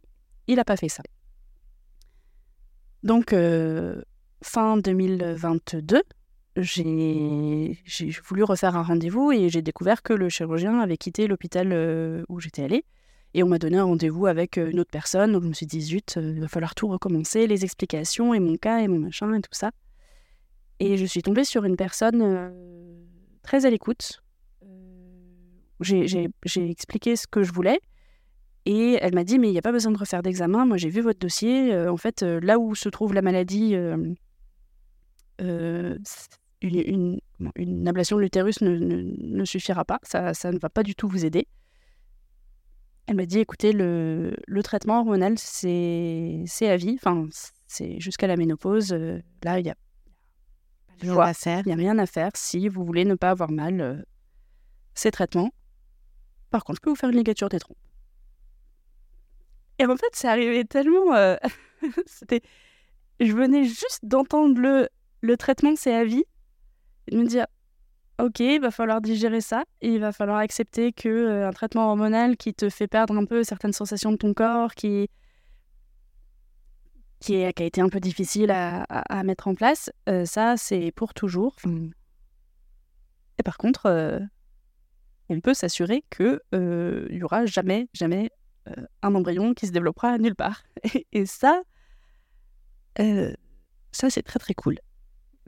[0.48, 1.04] il n'a pas fait ça.
[3.04, 3.34] Donc,
[4.44, 6.02] fin 2022,
[6.56, 7.76] j'ai
[8.24, 12.40] voulu refaire un rendez-vous et j'ai découvert que le chirurgien avait quitté l'hôpital euh, où
[12.40, 12.86] j'étais allée.
[13.34, 15.32] Et on m'a donné un rendez-vous avec euh, une autre personne.
[15.32, 18.40] Donc je me suis dit, zut, euh, il va falloir tout recommencer, les explications et
[18.40, 19.72] mon cas et mon machin et tout ça.
[20.80, 22.54] Et je suis tombée sur une personne
[23.42, 24.22] très à l'écoute.
[25.80, 27.80] J'ai expliqué ce que je voulais.
[28.66, 30.66] Et elle m'a dit, mais il n'y a pas besoin de refaire d'examen.
[30.66, 31.76] Moi, j'ai vu votre dossier.
[31.88, 33.76] En fait, là où se trouve la maladie,
[35.42, 35.98] euh,
[36.62, 37.20] une, une-
[37.56, 40.00] une ablation de l'utérus ne, ne- ne suffira pas.
[40.04, 41.48] Ça, ça ne va pas du tout vous aider.
[43.08, 46.96] Elle m'a dit, écoutez, le, le traitement hormonal, c'est à vie.
[46.96, 47.28] Enfin,
[47.68, 48.94] c'est jusqu'à la ménopause.
[48.94, 49.76] Euh, là, il y a
[51.02, 51.64] Je vois faire.
[51.66, 53.96] il n'y a rien à faire si vous voulez ne pas avoir mal euh,
[54.94, 55.50] ces traitements.
[56.50, 57.78] Par contre, je peux vous faire une ligature des trompes.
[59.80, 61.14] Et en fait, c'est arrivé tellement.
[62.06, 62.42] C'était.
[63.20, 64.88] Je venais juste d'entendre le,
[65.24, 66.26] le traitement, c'est à vie.
[67.12, 67.48] de me dire
[68.20, 72.38] ok, il va falloir digérer ça, il va falloir accepter que euh, un traitement hormonal
[72.38, 75.10] qui te fait perdre un peu certaines sensations de ton corps, qui
[77.20, 80.26] qui, est, qui a été un peu difficile à, à- à mettre en place, euh,
[80.26, 81.56] ça c'est pour toujours.
[83.40, 84.20] Et par contre, euh,
[85.30, 88.30] on peut s'assurer que euh, il y aura jamais, jamais
[89.02, 90.64] un embryon qui se développera nulle part.
[90.94, 91.64] Et, et ça,
[93.92, 94.80] ça c'est très très cool.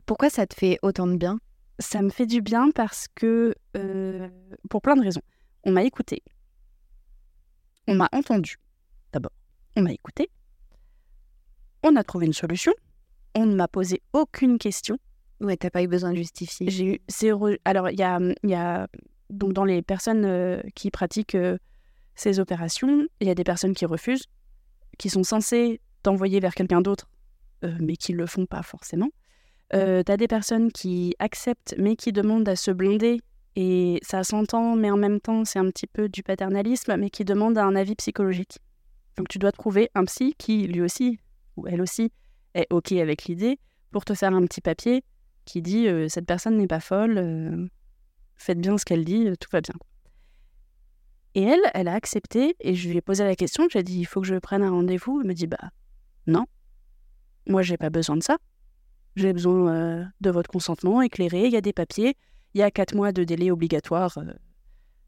[0.05, 1.39] Pourquoi ça te fait autant de bien?
[1.79, 4.29] Ça me fait du bien parce que, euh,
[4.69, 5.21] pour plein de raisons,
[5.63, 6.23] on m'a écouté,
[7.87, 8.57] on m'a entendu.
[9.11, 9.33] D'abord,
[9.75, 10.29] on m'a écouté,
[11.83, 12.73] on a trouvé une solution,
[13.33, 14.97] on ne m'a posé aucune question.
[15.41, 16.69] Ouais, t'as pas eu besoin de justifier.
[16.69, 17.49] J'ai eu zéro.
[17.65, 18.87] Alors, il y a, y a
[19.29, 21.57] donc dans les personnes euh, qui pratiquent euh,
[22.15, 24.27] ces opérations, il y a des personnes qui refusent,
[24.97, 27.09] qui sont censées t'envoyer vers quelqu'un d'autre,
[27.63, 29.09] euh, mais qui le font pas forcément.
[29.73, 33.19] Euh, T'as des personnes qui acceptent, mais qui demandent à se blinder.
[33.55, 37.23] Et ça s'entend, mais en même temps, c'est un petit peu du paternalisme, mais qui
[37.23, 38.59] demandent un avis psychologique.
[39.17, 41.19] Donc, tu dois trouver un psy qui, lui aussi,
[41.55, 42.11] ou elle aussi,
[42.53, 43.59] est OK avec l'idée
[43.91, 45.03] pour te faire un petit papier
[45.45, 47.67] qui dit euh, cette personne n'est pas folle, euh,
[48.35, 49.75] faites bien ce qu'elle dit, euh, tout va bien.
[51.35, 54.05] Et elle, elle a accepté et je lui ai posé la question, j'ai dit il
[54.05, 55.21] faut que je prenne un rendez-vous.
[55.21, 55.69] Elle me dit bah
[56.27, 56.45] non,
[57.47, 58.37] moi j'ai pas besoin de ça.
[59.15, 62.17] J'ai besoin euh, de votre consentement éclairé, il y a des papiers,
[62.53, 64.25] il y a quatre mois de délai obligatoire euh,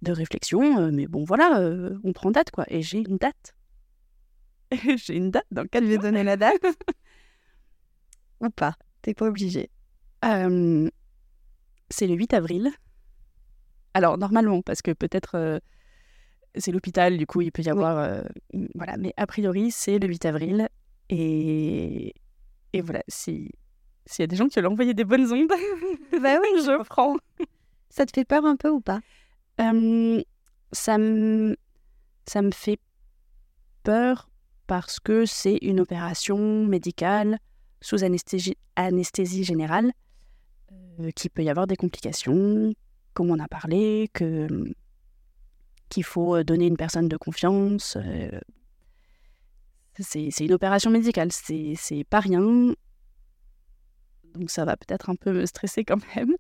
[0.02, 1.60] de réflexion, euh, mais bon voilà,
[2.04, 2.66] on prend date quoi.
[2.70, 3.54] Et j'ai une date.
[4.98, 5.98] j'ai une date dans vais mois.
[6.04, 6.62] donner la date
[8.42, 9.70] Ou pas T'es pas obligé.
[11.90, 12.70] C'est le 8 avril.
[13.94, 15.62] Alors, normalement, parce que peut-être
[16.56, 18.24] c'est l'hôpital, du coup, il peut y avoir.
[18.76, 20.68] voilà, mais a priori, c'est le 8 avril.
[21.10, 22.14] Et,
[22.74, 23.52] et voilà, si-
[24.08, 25.50] s'il y a des gens qui veulent envoyer des bonnes ondes,
[26.22, 27.18] Bah oui, je prends.
[27.90, 29.02] Ça te fait peur un peu ou pas?
[29.60, 30.22] Euh,
[30.72, 31.56] ça, me,
[32.26, 32.80] ça me fait
[33.84, 34.30] peur
[34.68, 37.40] parce que c'est une opération médicale
[37.82, 39.92] sous anesthésie, anesthésie générale,
[41.00, 42.74] euh, qu'il peut y avoir des complications,
[43.14, 44.48] comme on a parlé, que
[45.90, 47.96] qu'il faut donner une personne de confiance.
[47.96, 48.40] euh,
[50.00, 52.74] c'est une opération médicale, c'est pas rien.
[54.38, 56.36] Donc ça va peut-être un peu me stresser quand même.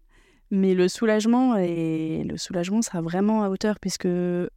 [0.49, 4.07] Mais le soulagement et le soulagement sera vraiment à hauteur puisque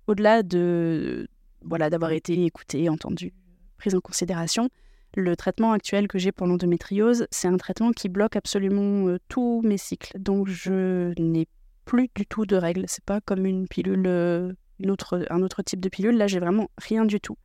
[0.06, 1.28] au-delà de
[1.62, 3.32] voilà d'avoir été écouté, entendu,
[3.76, 4.70] pris en considération,
[5.16, 9.60] le traitement actuel que j'ai pour l'endométriose, c'est un traitement qui bloque absolument euh, tous
[9.64, 10.18] mes cycles.
[10.18, 11.48] Donc je n'ai
[11.84, 12.84] plus du tout de règles.
[12.86, 16.16] C'est pas comme une pilule, euh, une autre, un autre type de pilule.
[16.16, 17.36] Là, j'ai vraiment rien du tout.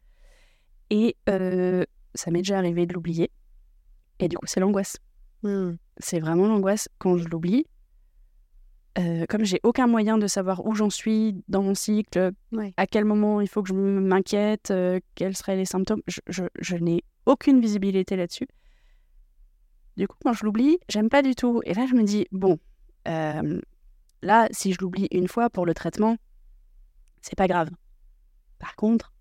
[0.92, 3.32] Et euh, ça m'est déjà arrivé de l'oublier.
[4.20, 4.98] Et du coup, c'est l'angoisse
[5.98, 7.66] c'est vraiment l'angoisse quand je l'oublie.
[8.98, 12.74] Euh, comme j'ai aucun moyen de savoir où j'en suis dans mon cycle, Ouais.
[12.78, 16.44] à quel moment il faut que je m'inquiète, euh, quels seraient les symptômes, je, je-
[16.62, 18.48] je n'ai aucune visibilité là-dessus.
[19.98, 21.62] Du coup, quand je l'oublie, j'aime pas du tout.
[21.66, 22.58] Et là, je me dis, bon,
[23.10, 23.60] euh,
[24.22, 26.16] là, si je l'oublie une fois pour le traitement,
[27.22, 27.70] c'est pas grave.
[28.60, 29.14] Par contre,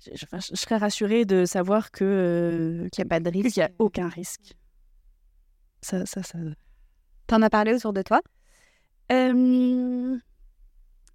[0.00, 3.54] je, serais rassurée de savoir que euh, Qu'il n'y a pas de risque.
[3.54, 4.54] qu'il n'y a aucun risque.
[5.80, 6.38] Ça, ça, ça.
[7.26, 8.20] T'en as parlé autour de toi?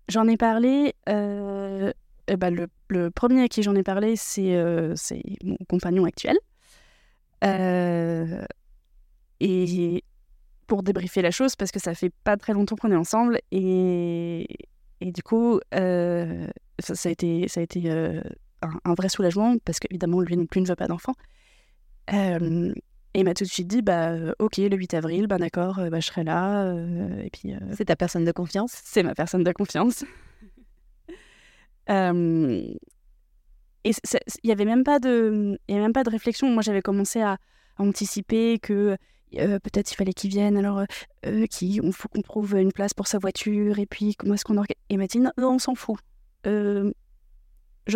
[0.09, 0.93] J'en ai parlé.
[1.09, 1.91] euh,
[2.27, 2.55] eh ben,
[2.89, 4.95] le, premier à qui j'en ai parlé, c'est euh,
[5.43, 6.37] mon compagnon actuel.
[7.43, 8.45] Euh,
[9.39, 10.03] et
[10.67, 14.47] pour débriefer la chose, parce que ça fait pas très longtemps qu'on est ensemble, et,
[15.01, 16.47] et du coup, euh,
[16.79, 18.23] ça, a été, ça a été un,
[18.85, 21.13] un vrai soulagement, parce qu'évidemment, lui non plus ne veut pas d'enfant.
[23.15, 25.77] Et il m'a tout de suite dit, bah, euh, ok, le 8 avril, ben d'accord,
[25.79, 26.63] euh, bah, je serai là.
[26.65, 28.71] euh, et puis, euh, C'est ta personne de confiance?
[28.83, 30.03] c'est ma personne de confiance.
[31.89, 32.63] Euh,
[33.83, 36.49] et il n'y avait même pas de, y avait même pas de réflexion.
[36.49, 38.95] Moi, j'avais commencé à, à anticiper que
[39.31, 40.55] peut-être il fallait qu'il vienne.
[40.55, 40.83] Alors,
[41.49, 43.79] qu'il- on faut qu'on trouve une place pour sa voiture.
[43.79, 45.99] Et puis, comment est-ce qu'on organise Et il m'a dit non, on s'en fout.
[46.45, 46.93] Je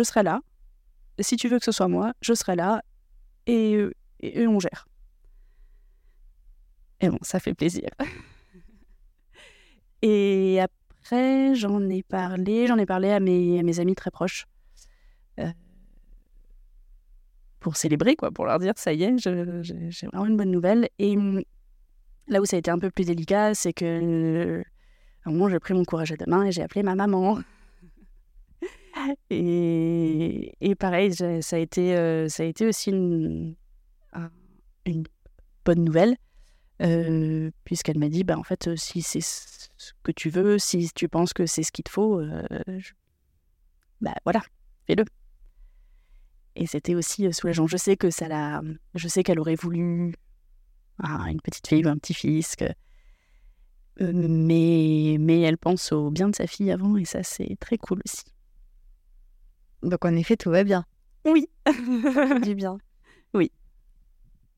[0.02, 0.40] serai là.
[1.20, 2.82] Si tu veux que ce soit moi, je serai là.
[3.46, 3.72] Et,
[4.20, 4.86] et, et on gère.
[7.00, 7.88] Et bon, ça fait plaisir.
[10.02, 14.46] Et après, j'en ai parlé, j'en ai parlé à mes, à mes amis très proches.
[15.40, 15.50] Euh,
[17.60, 20.88] pour célébrer, quoi, pour leur dire, ça y est, j'ai vraiment une bonne nouvelle.
[20.98, 21.42] Et hum,
[22.28, 24.62] là où ça a été un peu plus délicat, c'est que
[25.24, 27.38] à un moment, j'ai pris mon courage à deux mains et j'ai appelé ma maman.
[29.30, 33.54] Et, et pareil, ça a été, euh, ça a été aussi une,
[34.12, 34.30] un-
[34.86, 35.04] une
[35.64, 36.16] bonne nouvelle.
[36.80, 41.08] Euh, puisqu'elle m'a dit, bah, en fait, si c'est ce que tu veux, si tu
[41.08, 42.92] penses que c'est ce qu'il te faut, je-
[44.00, 44.42] bah voilà,
[44.86, 45.04] fais-le.
[46.56, 47.66] Et c'était aussi euh, soulageant.
[47.66, 48.60] Je sais que ça l'a,
[48.94, 50.14] je sais qu'elle aurait voulu
[51.02, 52.66] ah, une petite fille ou un petit-fils, que...
[54.00, 57.78] euh, mais, mais elle pense au bien de sa fille avant, et ça, c'est très
[57.78, 58.24] cool aussi.
[59.82, 60.84] Donc en effet, tout va bien.
[61.24, 61.48] Oui.
[62.42, 62.78] Du bien.
[63.34, 63.52] Oui.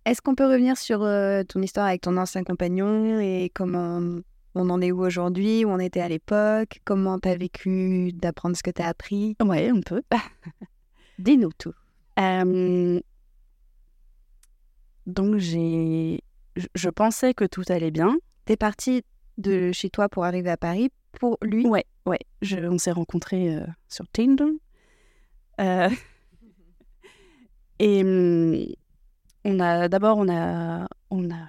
[0.06, 4.00] Est-ce qu'on peut revenir sur euh, ton histoire avec ton ancien compagnon et comment
[4.54, 8.62] on en est où aujourd'hui, où on était à l'époque, comment t'as vécu d'apprendre ce
[8.62, 9.36] que t'as appris?
[9.44, 10.02] Ouais, on peut.
[11.18, 11.74] Dis-nous tout.
[12.18, 13.00] Euh,
[15.06, 16.20] donc j'ai,
[16.56, 18.16] je- je pensais que tout allait bien.
[18.46, 19.02] T'es partie
[19.38, 21.66] de chez toi pour arriver à Paris pour lui?
[21.66, 22.18] Ouais, ouais.
[22.42, 24.44] Je, on s'est rencontrés euh, sur Tinder.
[25.60, 25.90] Euh,
[27.78, 28.76] et
[29.44, 31.48] on a d'abord on a on a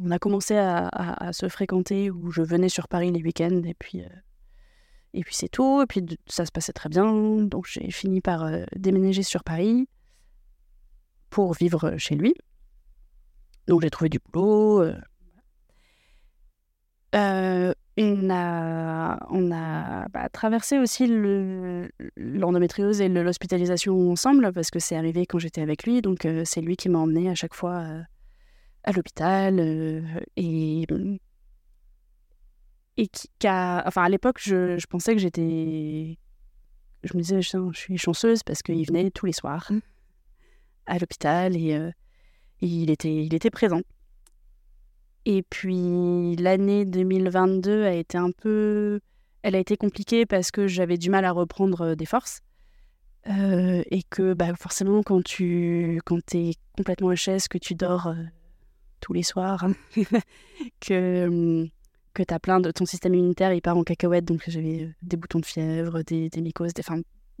[0.00, 4.00] on a commencé à, se fréquenter où je venais sur Paris les week-ends et puis
[4.00, 4.08] euh,
[5.14, 5.82] et puis c'est tout.
[5.82, 7.42] Et puis ça se passait très bien.
[7.42, 9.88] Donc j'ai fini par euh, déménager sur Paris
[11.30, 12.34] pour vivre chez lui.
[13.66, 14.82] Donc j'ai trouvé du boulot.
[14.82, 14.96] euh,
[17.14, 24.78] euh, on a, on a bah, traversé aussi le- l'endométriose et l'hospitalisation ensemble parce que
[24.78, 26.00] c'est arrivé quand j'étais avec lui.
[26.00, 28.02] Donc euh, c'est lui qui m'a emmené à chaque fois euh,
[28.84, 29.60] à l'hôpital
[30.36, 30.86] et
[32.96, 36.18] et qui, qui a, enfin à l'époque je, je pensais que j'étais,
[37.04, 39.70] je me disais je suis chanceuse parce qu'il venait tous les soirs
[40.86, 41.90] à l'hôpital et euh,
[42.60, 43.80] il était, il était présent.
[45.24, 49.00] Et puis l'année 2022 a été un peu...
[49.42, 52.40] Elle a été compliquée parce que j'avais du mal à reprendre euh, des forces.
[53.28, 58.14] Euh, et que bah, forcément, quand tu quand es complètement HS, que tu dors euh,
[59.00, 59.66] tous les soirs,
[60.80, 61.68] que,
[62.14, 62.70] que as plein de...
[62.70, 64.24] Ton système immunitaire, il part en cacahuète.
[64.24, 66.82] Donc j'avais des boutons de fièvre, des, mycoses, des,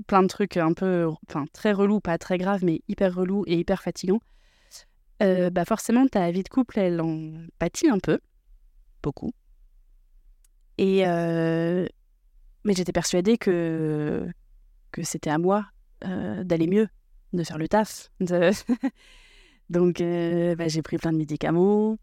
[0.06, 1.08] plein de trucs un peu...
[1.28, 4.20] Enfin, très relous, pas très graves, mais hyper relous et hyper fatigants.
[5.22, 8.20] Euh, bah forcément, ta vie de couple, elle en pâtit un peu,
[9.02, 9.32] beaucoup.
[10.78, 11.86] Et euh,
[12.64, 14.26] mais j'étais persuadée que
[14.92, 15.66] que c'était à moi
[16.04, 16.88] euh, d'aller mieux,
[17.34, 18.10] de faire le taf.
[18.20, 18.50] de-
[19.70, 21.96] Donc, bah, j'ai pris plein de médicaments.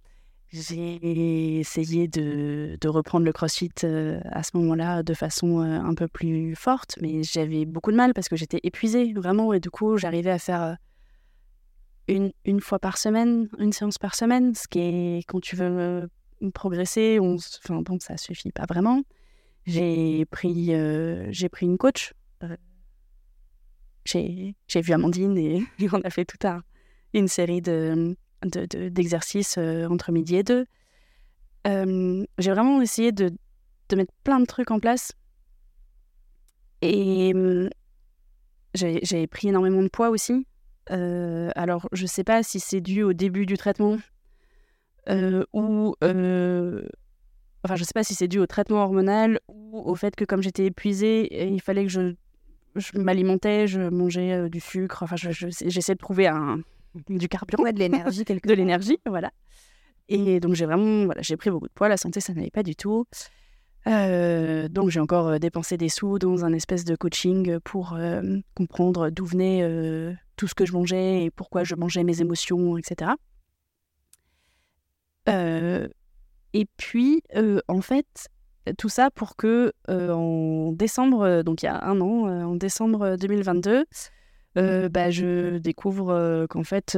[0.52, 6.56] J'ai essayé de, de reprendre le crossfit à ce moment-là de façon un peu plus
[6.56, 9.54] forte, mais j'avais beaucoup de mal parce que j'étais épuisée, vraiment.
[9.54, 10.78] Et du coup, j'arrivais à faire
[12.10, 15.66] une, une fois par semaine, une séance par semaine, ce qui est, quand tu veux
[15.66, 16.08] euh,
[16.54, 19.02] progresser, on, enfin, bon, ça suffit pas vraiment.
[19.66, 22.14] J'ai pris, euh, pris une coach.
[22.44, 22.56] euh,
[24.06, 26.64] j'ai j'ai vu Amandine et, on a fait toute un,
[27.14, 30.66] une série de, de- de- d'exercices entre midi et deux.
[31.66, 33.30] J'ai vraiment essayé de,
[33.90, 35.12] de mettre plein de trucs en place.
[36.82, 37.70] Et hum,
[38.74, 40.48] j'ai j'ai pris énormément de poids aussi.
[40.92, 43.98] Euh, alors, je sais pas si c'est dû au début du traitement
[45.10, 45.96] euh, ou.
[46.04, 46.82] euh,
[47.64, 50.42] enfin, je sais pas si c'est dû au traitement hormonal ou au fait que, comme
[50.42, 52.14] j'étais épuisée, il fallait que je,
[52.76, 55.04] je m'alimentais, je mangeais du sucre.
[55.04, 56.60] Enfin, je- je- j'essaie de trouver un,
[57.08, 59.32] du carburant Ouais, de l'énergie, quelque de l'énergie, voilà.
[60.12, 61.88] Et donc j'ai vraiment, voilà, j'ai pris beaucoup de poids.
[61.88, 63.06] La santé, ça n'allait pas du tout.
[63.88, 68.22] Euh, donc j'ai encore dépensé des sous dans un espèce de coaching pour euh,
[68.54, 72.78] comprendre d'où venait euh, tout ce que je mangeais et pourquoi je mangeais mes émotions,
[72.78, 73.12] etc.
[75.28, 75.90] Euh,
[76.54, 78.30] et puis, euh, en fait,
[78.78, 83.18] tout ça pour que euh, en décembre, donc il y a un an, en décembre
[83.18, 83.84] 2022,
[84.58, 86.98] euh, bah, je découvre qu'en fait,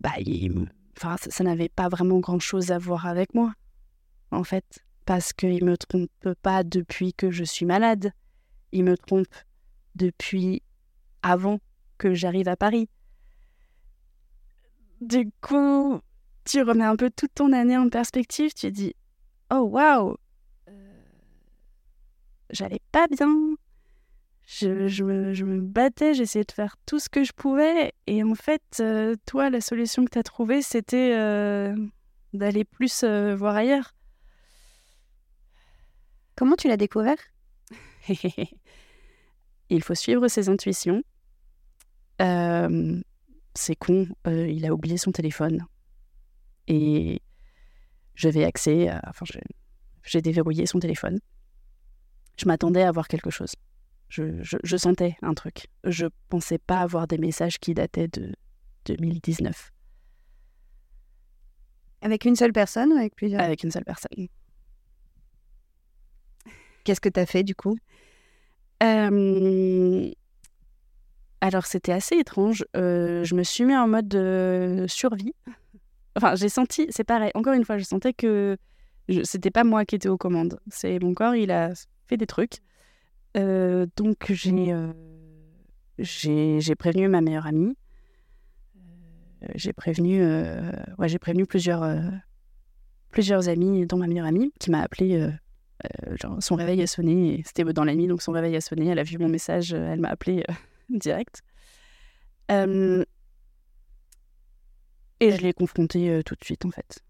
[0.00, 3.52] bah, il- ça, ça n'avait pas vraiment grand-chose à voir avec moi,
[4.30, 8.12] en fait, parce qu'il me trompe pas depuis que je suis malade,
[8.70, 9.26] il me trompe
[9.96, 10.62] depuis
[11.22, 11.58] avant
[12.00, 12.88] que j'arrive à Paris.
[15.00, 16.00] Du coup,
[16.44, 18.94] tu remets un peu toute ton année en perspective, tu dis,
[19.52, 20.16] oh waouh,
[20.68, 21.02] euh,
[22.50, 23.54] j'allais pas bien,
[24.46, 27.92] je, je me, je me battais, j'essayais de faire tout ce que je pouvais.
[28.06, 31.76] Et en fait, euh, toi, la solution que tu as trouvée, c'était euh,
[32.32, 33.94] d'aller plus euh, voir ailleurs.
[36.34, 37.18] Comment tu l'as découvert?
[39.68, 41.04] Il faut suivre ses intuitions.
[42.20, 43.00] Euh,
[43.54, 45.64] c'est con, euh, il a oublié son téléphone.
[46.68, 47.20] Et
[48.14, 49.02] j'avais accès à...
[49.08, 49.24] Enfin,
[50.04, 51.20] j'ai- déverrouillé son téléphone.
[52.38, 53.54] Je m'attendais à voir quelque chose.
[54.08, 55.68] Je, je- je sentais un truc.
[55.84, 58.34] Je pensais pas avoir des messages qui dataient de
[58.86, 59.72] 2019.
[62.02, 63.42] Avec une seule personne ou avec plusieurs?
[63.42, 64.26] Avec une seule personne.
[66.84, 67.76] Qu'est-ce que tu as fait du coup?
[68.82, 70.10] Euh,
[71.40, 72.64] Alors, c'était assez étrange.
[72.76, 75.34] Euh, je me suis mis en mode de survie.
[76.16, 78.56] Enfin, j'ai senti, c'est pareil, encore une fois, je sentais que
[79.08, 80.58] je- c'était pas moi qui étais aux commandes.
[80.70, 81.70] C'est mon corps, il a
[82.06, 82.58] fait des trucs.
[83.36, 84.92] Euh, donc, j'ai euh,
[85.98, 87.76] j'ai j'ai prévenu ma meilleure amie.
[89.42, 92.00] Euh, J'ai prévenu, euh, ouais, j'ai prévenu plusieurs, euh,
[93.10, 95.14] plusieurs amis, dont ma meilleure amie, qui m'a appelé.
[95.18, 95.30] euh,
[96.10, 98.60] euh, genre, son réveil a sonné, et c'était dans la nuit, donc son réveil a
[98.60, 98.88] sonné.
[98.88, 100.52] Elle a vu mon message, euh, elle m'a appelé euh,
[100.98, 101.42] direct.
[102.50, 103.04] Euh,
[105.20, 107.00] et je l'ai confronté euh, tout de suite, en fait.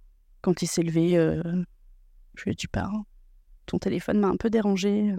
[0.42, 1.42] Quand il s'est levé, euh,
[2.34, 2.90] je lui ai dit pas.
[3.66, 5.14] Ton téléphone m'a un peu dérangé.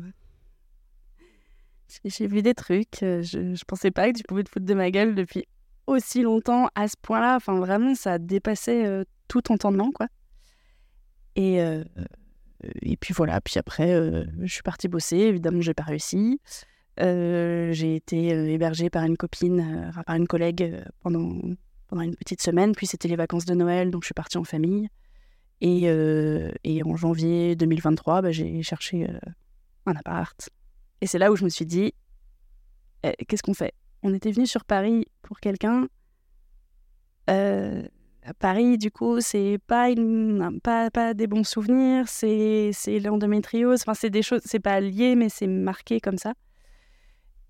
[2.06, 3.00] J'ai- vu des trucs.
[3.02, 5.46] Je, je pensais pas que tu pouvais te foutre de ma gueule depuis
[5.88, 7.36] aussi longtemps à ce point-là.
[7.36, 10.08] Enfin, vraiment, ça dépassait tout entendement, quoi.
[11.36, 11.58] Et,
[12.82, 13.40] et puis voilà.
[13.42, 15.18] Puis après, je suis partie bosser.
[15.18, 16.40] Évidemment, j'ai pas réussi.
[17.00, 21.40] Euh, j'ai été euh, hébergée par une copine, euh, par une collègue pendant,
[21.88, 22.74] pendant une petite semaine.
[22.76, 24.90] Puis c'était les vacances de Noël, donc je suis partie en famille.
[25.62, 25.88] Et,
[26.84, 29.08] en janvier 2023, bah, j'ai cherché
[29.86, 30.50] un appart.
[31.02, 31.94] Et c'est là où je me suis dit,
[33.04, 33.74] eh, qu'est-ce qu'on fait?
[34.02, 35.88] On était venu sur Paris pour quelqu'un.
[38.40, 43.82] Paris, du coup, c'est pas, une, pas, pas des bons souvenirs, c'est c'est l'endométriose.
[43.82, 46.34] Enfin, c'est des choses, c'est pas lié, mais c'est marqué comme ça.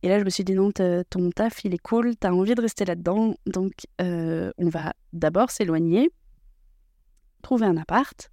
[0.04, 2.62] Et là, je me suis dit, non, ton taf, il est cool, t'as envie de
[2.62, 3.36] rester là-dedans.
[3.46, 6.10] Donc, euh, on va d'abord s'éloigner,
[7.44, 8.32] trouver un appart,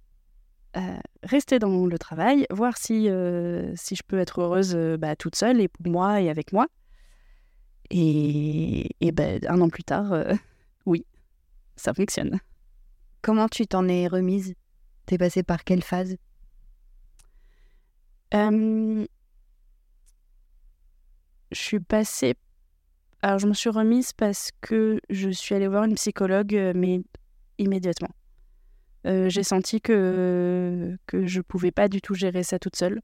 [0.77, 5.35] euh, rester dans le travail, voir si, euh, si je peux être heureuse bah, toute
[5.35, 6.67] seule et pour moi et avec moi.
[7.91, 10.13] Et, et ben, un an plus tard,
[10.87, 11.05] oui,
[11.75, 12.39] ça fonctionne.
[13.21, 14.55] Comment tu t'en es remise?
[15.05, 16.15] T'es passée par quelle phase?
[21.51, 22.35] Je suis passée.
[23.21, 27.01] Alors, je me suis remise parce que je suis allée voir une psychologue, euh, mais
[27.57, 28.09] immédiatement.
[29.07, 33.01] Euh, j'ai senti que, que je pouvais pas du tout gérer ça toute seule.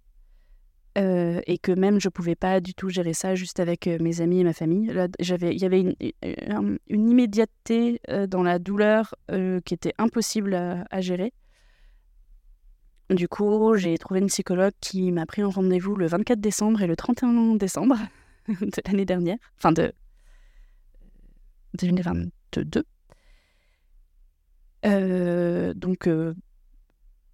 [0.98, 4.40] Euh, et que même je pouvais pas du tout gérer ça juste avec mes amis
[4.40, 4.90] et ma famille.
[5.20, 6.78] Il y avait une, une-
[7.10, 11.34] immédiateté dans la douleur euh, qui était impossible à, à gérer.
[13.10, 16.88] Du coup, j'ai trouvé une psychologue qui m'a pris un rendez-vous le 24 décembre et
[16.88, 17.98] le 31 décembre
[18.62, 19.94] de l'année dernière, enfin de
[21.80, 22.84] 2022.
[24.86, 26.34] Euh, donc, euh,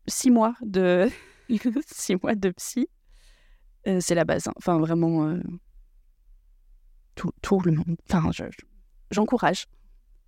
[0.08, 1.10] six mois de
[1.88, 2.88] six mois de psy,
[3.88, 4.48] Euh, c'est la base.
[4.48, 4.54] hein.
[4.58, 5.42] Enfin, vraiment, euh,
[7.16, 7.98] tout, tout le monde.
[8.10, 8.66] Enfin, je- je-
[9.10, 9.66] j'encourage.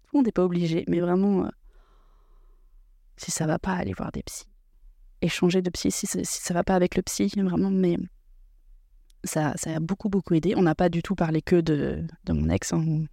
[0.04, 1.50] tout le monde n'est pas obligé, mais vraiment,
[3.18, 4.46] si ça va pas, aller voir des psys
[5.22, 7.98] et changer de psy si, si ça va pas avec le psy, vraiment, mais
[9.24, 10.54] ça, ça a beaucoup, beaucoup aidé.
[10.56, 13.06] On n'a pas du tout parlé que de, de mon ex, hein.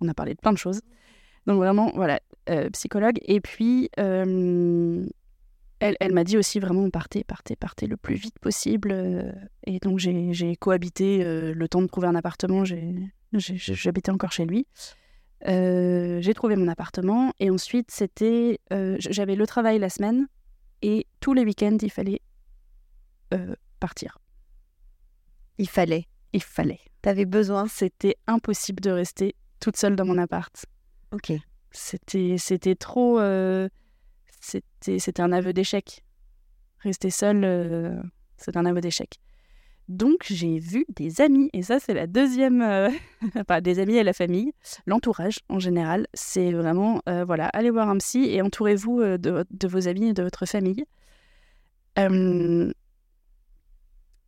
[0.00, 0.80] on, a parlé de plein de choses.
[1.46, 3.18] Donc vraiment, voilà, euh, psychologue.
[3.22, 5.06] Et puis, euh,
[5.78, 8.90] elle, elle m'a dit aussi vraiment, partez, partez, partez le plus vite possible.
[8.92, 9.32] euh,
[9.64, 12.64] et donc j'ai cohabité le temps de trouver un appartement,
[13.32, 14.66] j'habitais encore chez lui.
[15.46, 18.58] J'ai trouvé mon appartement et ensuite c'était,
[18.98, 20.26] j'avais le travail la semaine
[20.82, 22.20] et tous les week-ends, il fallait
[23.78, 24.18] partir.
[25.58, 26.06] Il fallait.
[26.32, 26.80] Il fallait.
[27.02, 27.66] T'avais besoin.
[27.66, 30.66] C'était impossible de rester toute seule dans mon appart.
[31.12, 31.32] Ok.
[31.70, 33.18] C'était, c'était trop.
[33.20, 33.68] euh,
[34.40, 36.02] c'était, c'était un aveu d'échec.
[36.80, 38.00] Rester seule, euh,
[38.36, 39.20] c'est un aveu d'échec.
[39.88, 42.90] Donc j'ai vu des amis, et ça c'est la deuxième, euh,
[43.36, 44.52] enfin des amis et la famille,
[44.86, 49.44] l'entourage en général, c'est vraiment, euh, voilà, allez voir un psy et entourez-vous euh, de,
[49.50, 50.84] de vos amis et de votre famille.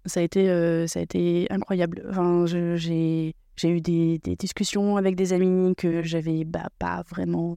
[0.07, 2.05] Euh, ça a été, incroyable.
[2.11, 3.35] Enfin, j'ai,
[3.65, 7.57] eu des, discussions avec des amis que j'avais bah, pas vraiment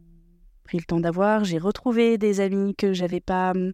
[0.64, 1.44] pris le temps d'avoir.
[1.44, 3.74] J'ai retrouvé des amis que j'avais pas hum,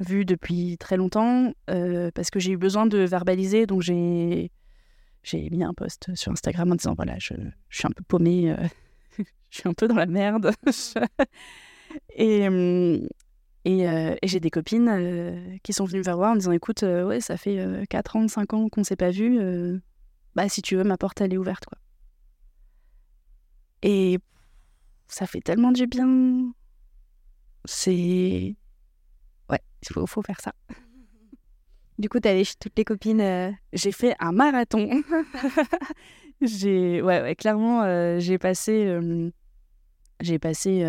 [0.00, 3.66] vus depuis très longtemps euh, parce que j'ai eu besoin de verbaliser.
[3.66, 4.50] Donc j'ai,
[5.22, 7.34] j'ai mis un post sur Instagram en disant voilà, je,
[7.68, 8.56] je suis un peu paumée, euh,
[9.50, 10.52] je suis un peu dans la merde.
[12.14, 13.08] et, hum,
[13.66, 16.84] et, euh, et j'ai des copines euh, qui sont venues me voir en disant écoute,
[16.84, 19.40] euh, ouais, ça fait euh, 4 ans, 5 ans qu'on s'est pas vu.
[20.36, 21.64] bah, si tu veux, ma porte, elle est ouverte.
[21.66, 21.76] Quoi.
[23.82, 24.20] Et
[25.08, 26.52] ça fait tellement du bien.
[27.64, 28.54] C'est.
[29.50, 30.52] Ouais, il faut, faut faire ça.
[31.98, 33.56] Du coup, t'allais chez toutes les copines.
[33.72, 35.02] J'ai fait un marathon.
[36.42, 39.00] j'ai ouais, ouais, clairement j'ai passé
[40.20, 40.84] j'ai passé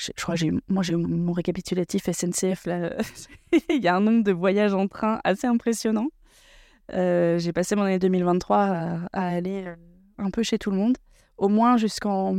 [0.00, 2.96] je crois j'ai, moi j'ai mon récapitulatif SNCF là.
[3.68, 6.08] Il y a un nombre de voyages en train assez impressionnant.
[6.92, 9.76] Euh, j'ai passé mon année 2023 à, aller euh,
[10.18, 10.96] un peu chez tout le monde,
[11.36, 12.34] au moins jusqu'en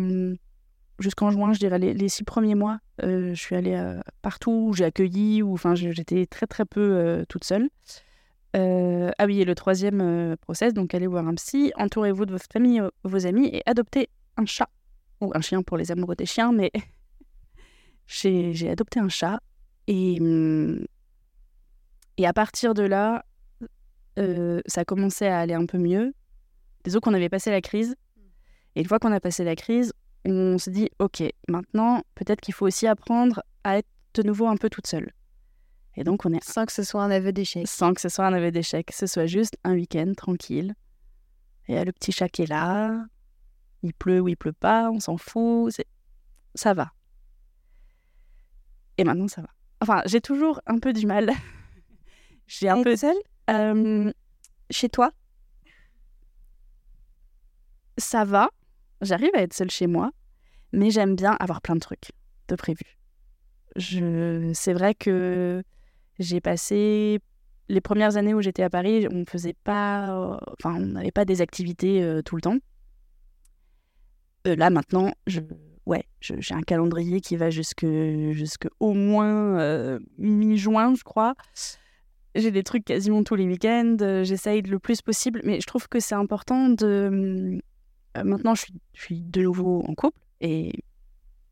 [1.00, 2.78] jusqu'en juin, je dirais les, six premiers mois.
[3.02, 3.76] je suis allée
[4.22, 7.70] partout où j'ai accueilli, ou enfin j'étais très très peu toute seule.
[8.54, 12.84] ah oui, et le troisième process, donc allez voir un psy, entourez-vous de votre famille,
[13.04, 14.70] vos amis et adoptez un chat
[15.22, 16.72] ou un chien pour les amoureux des chiens, mais
[18.12, 19.40] j'ai adopté un chat.
[19.88, 20.86] Et, mmh,
[22.18, 23.26] et à partir de là,
[24.20, 26.14] euh, ça commençait à aller un peu mieux.
[26.84, 27.96] Désolé qu'on avait passé la crise.
[28.76, 29.94] Et une fois qu'on a passé la crise,
[30.26, 34.58] on se dit, OK, maintenant, peut-être qu'il faut aussi apprendre à être de nouveau un
[34.58, 35.12] peu toute seule.
[35.96, 36.44] Et donc, on est.
[36.44, 37.68] Sans que ce soit un aveu d'échec.
[37.68, 40.74] Sans que ce soit un aveu d'échec, que ce soit juste un week-end tranquille.
[41.68, 43.06] Et le petit chat qui est là,
[43.84, 45.74] il pleut ou il pleut pas, on s'en fout,
[46.56, 46.92] ça va.
[48.98, 49.50] Et maintenant, ça va.
[49.82, 51.32] Enfin, j'ai toujours un peu du mal.
[52.48, 53.16] j'ai un peu seule?
[53.50, 54.12] Euh,
[54.70, 55.12] Chez toi?
[57.98, 58.50] Ça va.
[59.02, 60.12] J'arrive à être seule chez moi,
[60.72, 62.12] mais j'aime bien avoir plein de trucs
[62.48, 62.98] de prévus.
[63.76, 64.52] Je...
[64.54, 65.64] C'est vrai que
[66.20, 67.20] j'ai passé
[67.70, 71.42] les premières années où j'étais à Paris, on faisait pas, enfin, on n'avait pas des
[71.42, 72.58] activités euh, tout le temps.
[74.48, 75.40] Euh, là maintenant, je,
[75.86, 81.36] ouais, j'ai un calendrier qui va jusque, jusque au moins euh, mi-juin, je crois.
[82.36, 83.98] J'ai des trucs quasiment tous les week-ends.
[84.02, 87.60] Euh, j'essaye le plus possible, mais je trouve que c'est important de.
[88.16, 90.84] maintenant, je suis, je suis de nouveau en couple et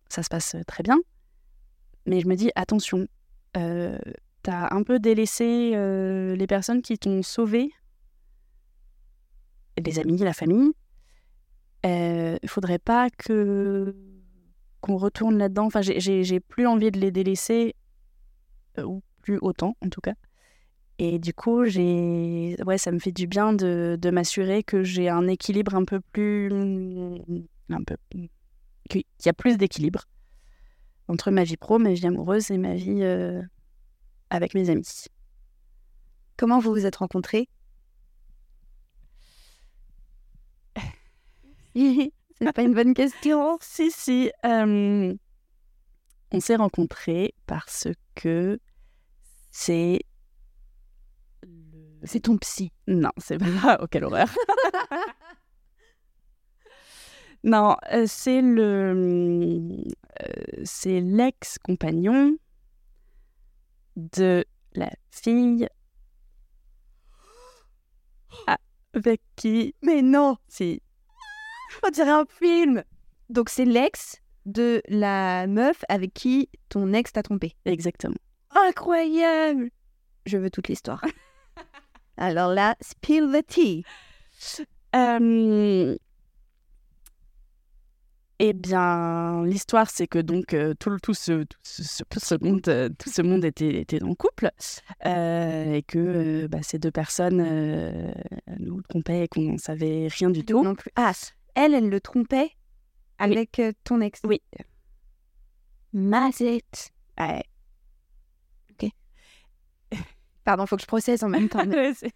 [0.09, 0.99] ça se passe très bien.
[2.05, 3.07] Mais je me dis attention,
[3.53, 7.71] t'as un peu délaissé les personnes qui t'ont sauvé,
[9.77, 10.71] les amis, la famille
[11.83, 13.95] il euh, faudrait pas que
[14.81, 15.65] qu'on retourne là-dedans.
[15.65, 17.75] Enfin, j'ai plus envie de les délaisser,
[18.77, 20.13] euh, ou plus autant en tout cas.
[20.97, 25.27] Et du coup, j'ai, ouais, ça me fait du bien de, m'assurer que j'ai un
[25.27, 26.51] équilibre un peu plus,
[27.69, 27.95] un peu,
[28.89, 30.03] qu'il y a plus d'équilibre
[31.07, 33.41] entre ma vie pro, ma vie amoureuse et ma vie euh,
[34.29, 35.05] avec mes amis.
[36.37, 37.47] Comment vous vous êtes rencontrés?
[42.41, 43.57] C'est pas une bonne question.
[43.61, 44.31] si, si.
[44.45, 45.13] Euh,
[46.31, 48.59] on s'est rencontrés parce que
[49.51, 49.99] c'est.
[52.03, 52.71] C'est ton psy.
[52.87, 53.79] Non, c'est pas.
[53.81, 54.29] Oh, quelle horreur.
[57.43, 59.83] non, euh, c'est le.
[60.23, 62.37] Euh, c'est l'ex-compagnon
[63.97, 65.67] de la fille
[68.93, 69.75] avec qui.
[69.81, 70.37] Mais non!
[70.47, 70.81] Si,
[71.85, 72.83] On dirait un film.
[73.29, 77.55] Donc c'est l'ex de la meuf avec qui ton ex t'a trompé.
[77.65, 78.15] Exactement.
[78.51, 79.69] Incroyable.
[80.25, 81.03] Je veux toute l'histoire.
[82.17, 83.83] Alors là, spill the tea.
[84.95, 85.95] Euh,
[88.39, 93.09] eh bien, l'histoire, c'est que donc euh, tout, tout, ce, tout, ce, monde, euh, tout
[93.09, 94.49] ce monde était, était en couple
[95.05, 98.13] et que bah, ces deux personnes
[98.59, 100.63] nous trompaient et qu'on ne savait rien du tout.
[100.63, 100.91] Non plus.
[100.95, 101.13] Ah,
[101.55, 102.51] elle, elle le trompait
[103.19, 104.21] avec euh, ton ex.
[104.23, 104.41] Oui.
[105.93, 106.91] Mazette.
[107.19, 107.43] Ouais.
[108.71, 108.89] Ok.
[110.43, 111.63] Pardon, faut que je processe en même temps.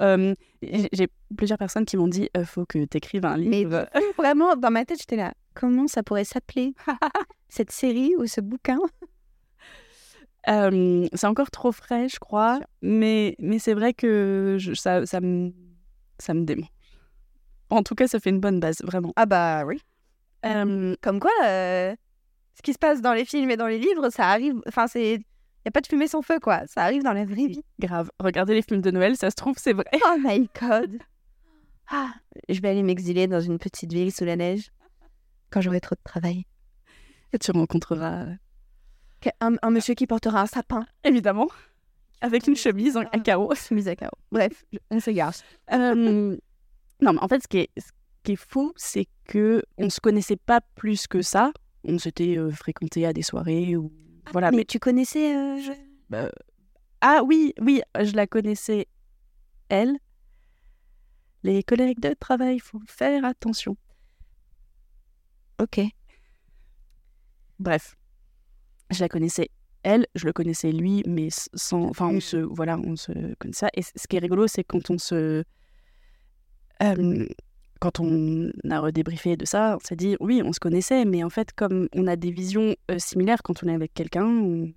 [0.00, 3.86] Euh, j'ai plusieurs personnes qui m'ont dit euh, faut que tu écrives un livre.
[3.94, 5.34] Mais vraiment, dans ma tête, j'étais là.
[5.52, 6.72] Comment ça pourrait s'appeler
[7.50, 8.78] Cette série ou ce bouquin?
[10.46, 12.60] C'est encore trop frais, je crois.
[12.80, 15.52] Mais, mais c'est vrai que ça, ça, me,
[16.18, 16.46] ça me.
[17.70, 19.12] En tout cas, ça fait une bonne base, vraiment.
[19.16, 19.80] Ah bah oui.
[20.42, 21.94] comme quoi, euh,
[22.54, 24.60] ce qui se passe dans les films et dans les livres, ça arrive.
[24.66, 25.14] Enfin, c'est.
[25.14, 26.62] Il n'y a pas de fumée sans feu, quoi.
[26.66, 27.62] Ça arrive dans la vraie vie.
[27.78, 28.10] Grave.
[28.18, 29.84] Regardez les films de Noël, ça se trouve, c'est vrai.
[29.94, 30.98] Oh my god.
[31.92, 32.12] Ah,
[32.48, 34.70] je vais aller m'exiler dans une petite ville sous la neige
[35.50, 36.46] quand j'aurai trop de travail.
[37.32, 38.26] Et tu rencontreras.
[39.40, 40.86] Un, monsieur qui portera un sapin.
[41.04, 41.48] Évidemment.
[42.20, 43.52] Avec une chemise à carreaux.
[43.56, 44.18] Chemise à carreaux.
[44.30, 45.32] Bref, on s'égare.
[47.02, 47.90] Non, mais en fait, ce qui est, ce
[48.22, 51.52] qui est fou, c'est que on se connaissait pas plus que ça.
[51.84, 53.90] On s'était euh, fréquenté à des soirées ou
[54.26, 54.50] ah, voilà.
[54.50, 55.74] Mais, tu connaissais euh,
[56.10, 56.30] bah,
[57.00, 58.86] Ah oui, oui, je la connaissais
[59.68, 59.98] elle.
[61.42, 63.76] Les collègues de travail, il faut faire attention.
[65.58, 65.80] Ok.
[67.58, 67.96] Bref,
[68.90, 69.50] je la connaissais
[69.82, 73.68] elle, je le connaissais lui, mais sans, enfin, on se, voilà, on se connaissait.
[73.74, 75.44] Et ce qui est rigolo, c'est quand on se
[77.80, 81.30] quand on a redébriefé de ça, on s'est dit oui, on se connaissait, mais en
[81.30, 84.72] fait, comme on a des visions euh, similaires quand on est avec quelqu'un, on-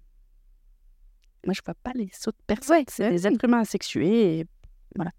[1.46, 2.78] moi je vois pas les autres personnes.
[2.78, 4.46] Ouais, c'est des êtres humains asexués, et
[4.96, 5.12] voilà.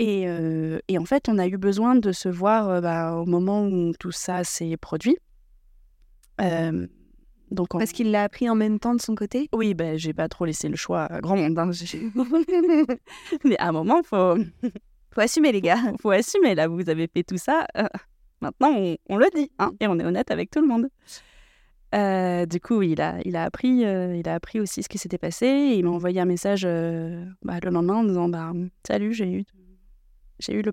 [0.00, 3.26] Et, euh, et en fait, on a eu besoin de se voir euh, bah, au
[3.26, 5.16] moment où tout ça s'est produit.
[6.40, 6.86] Euh,
[7.50, 9.48] donc en- Parce qu'il l'a appris en même temps de son côté?
[9.54, 11.56] Oui, ben j'ai pas trop laissé le choix à grand monde.
[11.58, 11.70] hein.
[13.44, 14.36] Mais à un moment, faut,
[15.14, 15.78] Faut assumer, les gars.
[16.00, 16.54] faut assumer.
[16.54, 17.66] Là, vous avez fait tout ça.
[17.78, 17.86] euh,
[18.40, 20.88] maintenant, on, le dit, hein, et on est honnête avec tout le monde.
[21.94, 24.98] Euh, du coup, il a, il a appris, euh, il a appris aussi ce qui
[24.98, 25.46] s'était passé.
[25.46, 28.52] il m'a envoyé un message bah, le lendemain en disant bah,
[28.84, 29.44] salut, j'ai eu,
[30.40, 30.72] j'ai eu le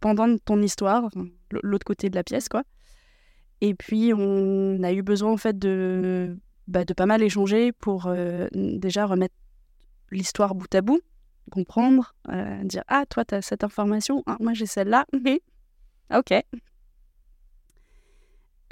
[0.00, 1.08] pendant de ton histoire,
[1.50, 2.62] l'autre côté de la pièce, quoi.
[3.60, 6.36] Et puis, on a eu besoin en fait de,
[6.68, 8.10] bah, de pas mal échanger pour
[8.52, 9.34] déjà remettre
[10.10, 11.00] l'histoire bout à bout,
[11.50, 15.06] comprendre, euh, dire ah toi tu as cette information, ah, moi j'ai celle-là.
[16.10, 16.34] Ah, ok.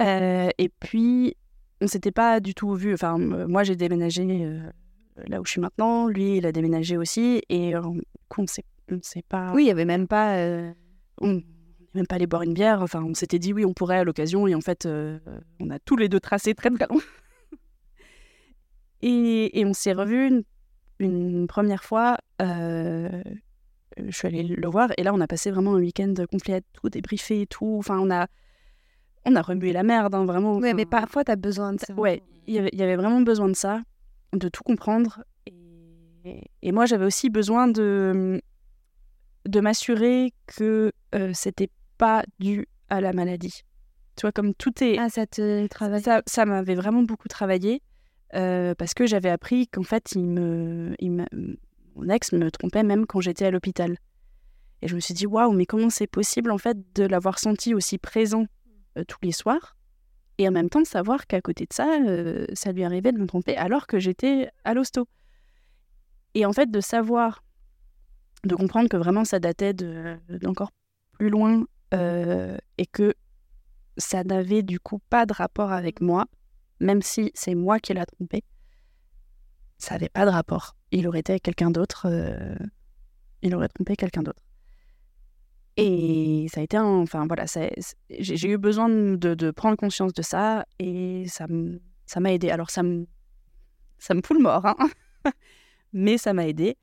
[0.02, 1.34] Euh, et puis
[1.80, 2.92] on s'était pas du tout vu.
[2.92, 4.70] Enfin moi j'ai déménagé euh,
[5.28, 7.96] là où je suis maintenant, lui il a déménagé aussi et on
[8.38, 10.36] on s'est pas Oui, il y avait même pas.
[11.22, 11.44] on n'est
[11.94, 12.82] même pas allé boire une bière.
[12.82, 14.46] Enfin, on s'était dit oui, on pourrait à l'occasion.
[14.46, 15.18] Et en fait, euh,
[15.60, 16.86] on a tous les deux tracé très très
[19.02, 20.42] et, et on s'est revus une,
[20.98, 22.16] une première fois.
[22.42, 23.22] Euh,
[23.98, 24.90] je suis allée le voir.
[24.96, 27.76] Et là, on a passé vraiment un week-end complet à tout débriefer et tout.
[27.78, 28.26] Enfin, on a,
[29.24, 30.58] on a remué la merde, hein, vraiment.
[30.58, 31.94] Ouais, mais parfois, t'as besoin de ça.
[31.94, 33.82] Ouais, il y, avait, il y avait vraiment besoin de ça,
[34.32, 35.22] de tout comprendre.
[35.46, 38.40] Et, et moi, j'avais aussi besoin de,
[39.46, 43.62] de m'assurer que euh, c'était pas dû à la maladie.
[44.16, 44.98] Tu vois, comme tout est.
[44.98, 46.02] Ah, ça te travaille.
[46.02, 47.80] ça ça m'avait vraiment beaucoup travaillé
[48.34, 51.56] euh, parce que j'avais appris qu'en fait, il me, il me-
[51.96, 53.96] mon ex me trompait même quand j'étais à l'hôpital.
[54.80, 57.74] Et je me suis dit, waouh, mais comment c'est possible en fait de l'avoir senti
[57.74, 58.46] aussi présent
[58.98, 59.76] euh, tous les soirs
[60.38, 63.18] et en même temps de savoir qu'à côté de ça, euh, ça lui arrivait de
[63.18, 65.06] me tromper alors que j'étais à l'hosto.
[66.34, 67.44] Et en fait, de savoir,
[68.44, 70.72] de comprendre que vraiment ça datait de- d'encore
[71.12, 71.64] plus loin
[71.94, 73.14] euh, et que
[73.98, 76.24] ça n'avait du coup pas de rapport avec moi,
[76.80, 78.42] même si c'est moi qui l'a trompé,
[79.82, 80.76] ça n'avait pas de rapport.
[80.92, 82.54] Il aurait été avec quelqu'un d'autre, euh,
[83.42, 84.42] il aurait trompé quelqu'un d'autre.
[85.76, 86.78] Et ça a été.
[86.78, 87.46] Enfin voilà,
[88.10, 91.46] j'ai eu besoin de, prendre conscience de ça et ça
[92.20, 92.50] m'a aidé.
[92.50, 93.06] Alors ça me,
[93.98, 94.76] ça fout le mort, hein.
[95.92, 96.76] mais ça m'a aidé.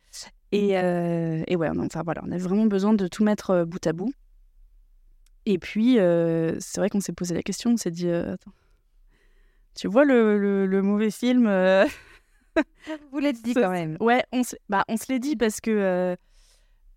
[0.52, 3.86] Et, euh, et ouais, enfin voilà, on avait vraiment besoin de tout mettre euh, bout
[3.86, 4.12] à bout.
[5.46, 8.52] Et puis, euh, c'est vrai qu'on s'est posé la question, on s'est dit, attends,
[9.76, 11.48] tu vois le, mauvais film
[13.12, 13.98] Vous l'êtes dit quand même.
[14.00, 16.16] Ouais, on se, bah, on se l'est dit parce que, euh,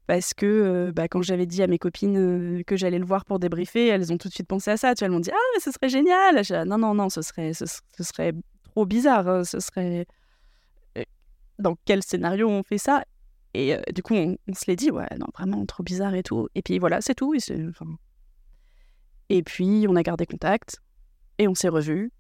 [0.07, 3.25] parce que euh, bah, quand j'avais dit à mes copines euh, que j'allais le voir
[3.25, 4.95] pour débriefer, elles ont tout de suite pensé à ça.
[4.95, 6.43] Tu vois, elles m'ont dit, ah, mais ce serait génial.
[6.43, 8.33] Dit, non, non, non, ce serait, ce, ce serait
[8.63, 9.29] trop bizarre.
[9.29, 10.07] hein, Ce serait.
[11.59, 13.05] Dans quel scénario on fait ça?
[13.55, 16.49] Et du coup, on, on se l'est dit, ouais, non, vraiment trop bizarre et tout.
[16.55, 17.35] Et puis voilà, c'est tout.
[19.29, 20.79] Et puis, on a gardé contact
[21.39, 22.11] et on s'est revus.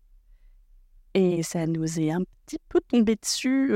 [1.15, 3.73] Et ça nous est un petit peu tombé dessus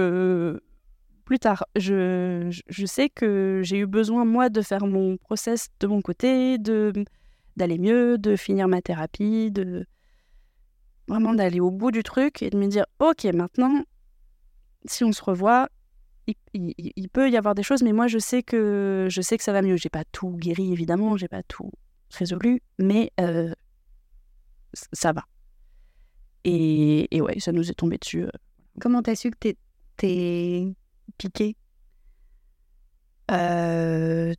[1.25, 1.65] plus tard.
[1.77, 6.57] Je, je- sais que j'ai eu besoin, moi, de faire mon process de mon côté,
[6.59, 9.87] d'aller mieux, de finir ma thérapie, de
[11.09, 13.83] vraiment d'aller au bout du truc et de me dire, OK, maintenant,
[14.87, 15.69] si on se revoit,
[16.55, 19.45] il, il- peut y avoir des choses, mais moi, je sais que, je sais que
[19.45, 19.77] ça va mieux.
[19.77, 21.71] J'ai pas tout guéri, évidemment, j'ai pas tout
[22.11, 23.13] résolu, mais
[24.93, 25.23] ça va.
[26.47, 28.25] Et, et ouais, ça nous est tombé dessus.
[28.25, 28.31] euh,
[28.81, 29.59] Comment t'as su que t'es-
[29.99, 30.75] t'es
[31.19, 31.57] piqué?
[33.31, 34.33] Euh,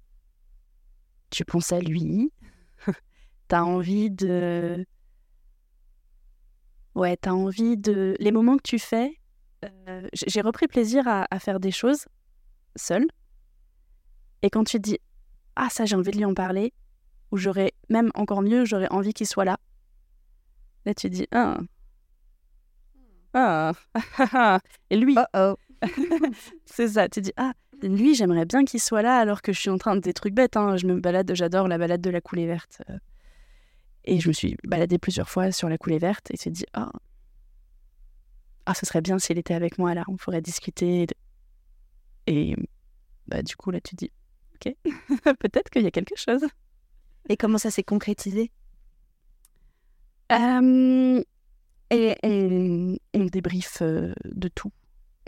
[1.30, 2.32] tu penses à lui,
[3.48, 4.86] t'as envie de...
[6.96, 8.16] Ouais, t'as envie de...
[8.20, 9.20] Les moments que tu fais,
[9.66, 12.06] euh, j'ai repris plaisir à, à faire des choses
[12.78, 13.08] seule.
[14.42, 15.00] Et quand tu te dis,
[15.56, 16.74] ah ça j'ai envie de lui en parler,
[17.32, 19.60] ou j'aurais, même encore mieux, j'aurais envie qu'il soit là.
[20.86, 21.60] Là tu te dis, ah...
[23.34, 23.74] Ah,
[24.90, 25.56] et lui, Oh oh.
[26.66, 27.54] c'est ça, tu dis, ah,
[27.84, 30.34] lui, j'aimerais bien qu'il soit là alors que je suis en train de des trucs
[30.34, 30.58] bêtes.
[30.58, 30.78] hein.
[30.78, 32.82] Je me balade, j'adore la balade de la coulée verte.
[32.90, 32.98] euh.
[34.06, 36.66] Et je me suis baladée plusieurs fois sur la coulée verte et tu te dis,
[36.74, 36.92] ah,
[38.66, 41.06] ah, ce serait bien s'il était avec moi là, on pourrait discuter.
[41.08, 41.14] de-
[42.28, 42.56] Et
[43.28, 44.12] bah, du coup, là, tu dis,
[44.56, 44.74] ok,
[45.40, 46.46] peut-être qu'il y a quelque chose.
[47.30, 48.52] Et comment ça s'est concrétisé?
[50.32, 51.24] Euh,
[51.90, 54.72] et on, débriefe euh, de tout.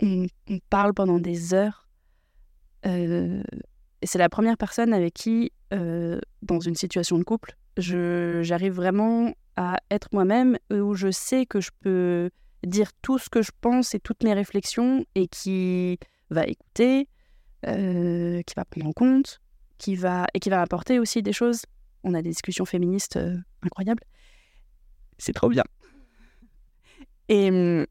[0.02, 0.26] On,
[0.68, 1.88] parle pendant des heures.
[2.86, 3.42] Euh,
[4.02, 7.56] c'est la première personne avec qui euh, dans une situation de couple.
[7.76, 12.30] J'arrive vraiment à être moi-même où je sais que je peux
[12.66, 15.98] dire tout ce que je pense et toutes mes réflexions et qui
[16.30, 17.08] va écouter,
[17.64, 19.40] qui va prendre en compte,
[19.78, 21.62] qui va et qui va apporter aussi des choses.
[22.04, 23.18] On a des discussions féministes
[23.62, 24.04] incroyables.
[25.18, 25.64] C'est trop bien.
[27.30, 27.86] Et, hum,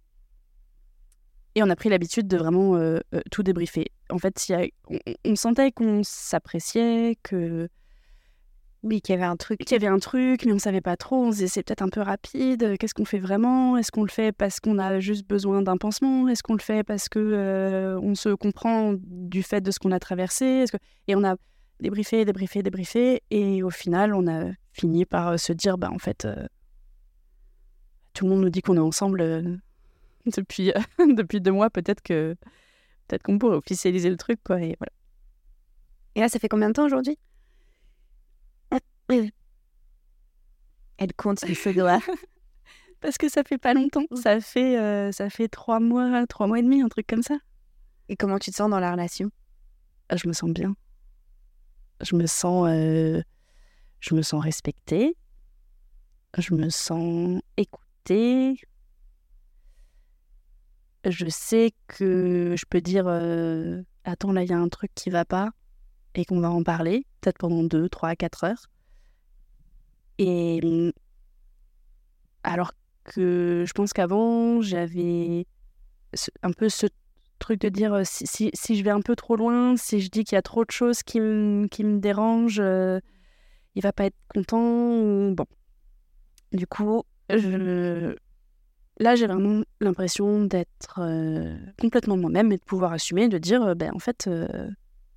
[1.56, 3.88] et on a pris l'habitude de vraiment euh, euh, tout débriefer.
[4.12, 5.00] En fait, il y a- on,
[5.32, 7.70] on sentait qu'on s'appréciait, que
[8.84, 9.60] Oui, qu'il y avait un truc.
[9.60, 11.18] qu'il y avait un truc, mais on savait pas trop.
[11.26, 12.78] On se disait c'est peut-être un peu rapide.
[12.78, 13.76] Qu'est-ce qu'on fait vraiment?
[13.78, 16.28] Est-ce qu'on le fait parce qu'on a juste besoin d'un pansement?
[16.30, 19.92] Est-ce qu'on le fait parce que euh, on se comprend du fait de ce qu'on
[19.92, 20.46] a traversé?
[20.46, 20.78] Est-ce que...
[21.08, 21.36] Et on a
[21.82, 26.26] débriefé, débriefé, débriefé, et au final, on a fini par se dire bah en fait,
[26.26, 26.46] euh,
[28.14, 29.58] tout le monde nous dit qu'on est ensemble euh,
[30.26, 30.72] depuis
[31.16, 31.70] depuis deux mois.
[31.70, 32.36] Peut-être que
[33.08, 34.62] peut-être qu'on pourrait officialiser le truc quoi.
[34.62, 34.92] Et voilà.
[36.16, 37.18] Et là, ça fait combien de temps aujourd'hui?
[40.98, 42.02] Elle compte les feux doigts.
[43.02, 44.04] Parce que ça fait pas longtemps.
[44.22, 47.38] Ça fait, euh, ça fait trois mois, trois mois et demi, un truc comme ça.
[48.10, 49.32] Et comment tu te sens dans la relation?
[50.10, 50.76] Ah, Je me sens bien.
[52.02, 53.22] Je me sens, euh,
[54.00, 55.16] je me sens respectée.
[56.38, 57.89] Je me sens écoutée.
[61.06, 65.10] Je sais que je peux dire euh, Attends, là, il y a un truc qui
[65.10, 65.50] va pas
[66.16, 68.68] et qu'on va en parler, peut-être pendant deux, trois, quatre heures.
[70.18, 70.92] Et hum,
[72.44, 72.72] alors
[73.06, 75.46] que je pense qu'avant, j'avais
[76.44, 76.88] un peu ce
[77.40, 80.24] truc de dire euh, si, si, je vais un peu trop loin, si je dis
[80.24, 83.00] qu'il y a trop de choses qui, me- qui me dérangent, euh,
[83.76, 85.32] il va pas être content.
[85.32, 85.46] Bon.
[86.52, 93.38] Du coup, là, j'ai vraiment l'impression d'être euh, complètement moi-même et de pouvoir assumer, de
[93.38, 94.70] dire, euh, ben, en fait, euh,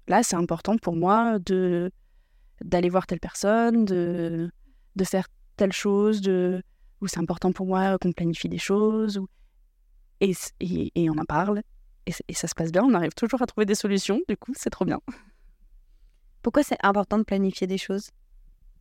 [0.08, 1.90] là, c'est important pour moi de
[2.62, 4.48] d'aller voir telle personne, de,
[4.94, 6.62] de faire telle chose, de,
[7.00, 9.26] ou c'est important pour moi qu'on planifie des choses, ou...
[10.20, 11.62] et, et, et on en parle,
[12.06, 14.70] et ça se passe bien, on arrive toujours à trouver des solutions, du coup, c'est
[14.70, 15.00] trop bien.
[16.42, 18.10] Pourquoi c'est important de planifier des choses?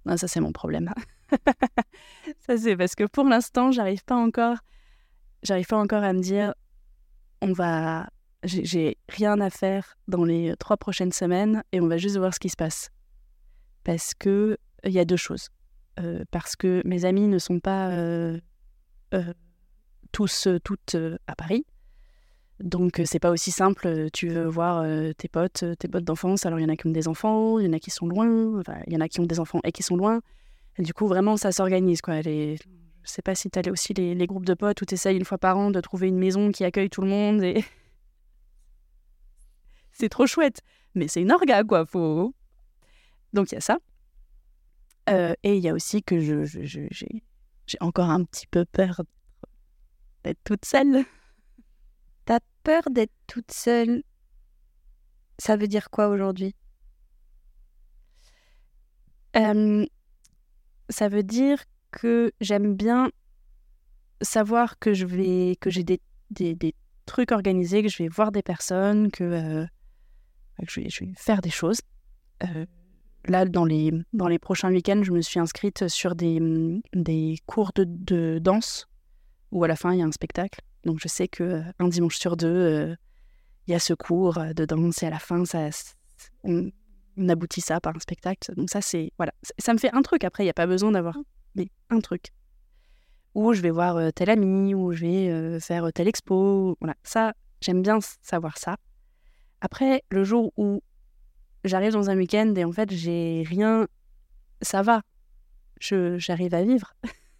[0.07, 0.91] Ah, ça, c'est mon problème.
[2.47, 4.57] ça, c'est parce que pour l'instant, j'arrive pas encore,
[5.43, 6.53] j'arrive pas encore à me dire,
[7.41, 8.09] on va,
[8.43, 12.39] j'ai- rien à faire dans les trois prochaines semaines et on va juste voir ce
[12.39, 12.89] qui se passe.
[13.83, 15.49] Parce que il y a deux choses.
[15.99, 18.39] Euh, parce que mes amis ne sont pas euh,
[19.13, 19.33] euh,
[20.11, 21.65] tous, euh, toutes euh, à Paris.
[22.63, 24.09] Donc, c'est pas aussi simple.
[24.11, 24.85] Tu veux voir
[25.17, 26.45] tes potes, tes potes d'enfance.
[26.45, 28.07] Alors, il y en a qui ont des enfants, il y en a qui sont
[28.07, 28.59] loin.
[28.59, 30.21] Enfin, il y en a qui ont des enfants et qui sont loin.
[30.77, 32.01] Et du coup, vraiment, ça s'organise.
[32.01, 32.21] quoi.
[32.21, 32.57] Les...
[33.03, 35.17] Je sais pas si tu as aussi les, les groupes de potes où tu essayes
[35.17, 37.43] une fois par an de trouver une maison qui accueille tout le monde.
[39.93, 40.61] C'est trop chouette.
[40.95, 41.85] Mais c'est une orga, quoi.
[41.85, 42.33] Faut...
[43.33, 43.79] Donc, il y a ça.
[45.43, 49.01] Et il y a aussi que je, j'ai encore un petit peu peur
[50.23, 51.03] d'être toute seule.
[52.63, 54.03] Peur d'être toute seule
[55.37, 56.55] Ça veut dire quoi aujourd'hui?
[60.91, 63.11] Ça veut dire que j'aime bien
[64.21, 68.31] savoir que je vais que j'ai des, des, des trucs organisés, que je vais voir
[68.31, 69.65] des personnes, que, euh,
[70.67, 71.79] je, vais, je vais faire des choses.
[72.43, 72.65] Euh,
[73.25, 76.39] là, dans les, dans les prochains week-ends, je me suis inscrite sur des,
[76.93, 78.87] des cours de, de danse
[79.51, 80.61] où à la fin, il y a un spectacle.
[80.85, 82.95] Donc, je sais que euh, un dimanche sur deux, euh,
[83.67, 85.69] il y a ce cours euh, de danse et à la fin, ça,
[86.43, 86.71] on,
[87.17, 88.53] on aboutit ça par un spectacle.
[88.55, 89.11] Donc, ça, c'est.
[89.17, 89.33] Voilà.
[89.59, 90.23] Ça- me fait un truc.
[90.23, 91.17] Après, il n'y a pas besoin d'avoir.
[91.55, 92.27] Mais un truc.
[93.35, 96.75] Ou je vais voir tel ami, ou je vais faire telle expo.
[96.81, 96.95] Voilà.
[97.03, 98.77] Ça, j'aime bien savoir ça.
[99.61, 100.81] Après, le jour où
[101.63, 103.87] j'arrive dans un week-end et en fait, j'ai rien,
[104.61, 105.01] ça va.
[105.79, 106.93] Je, j'arrive à vivre.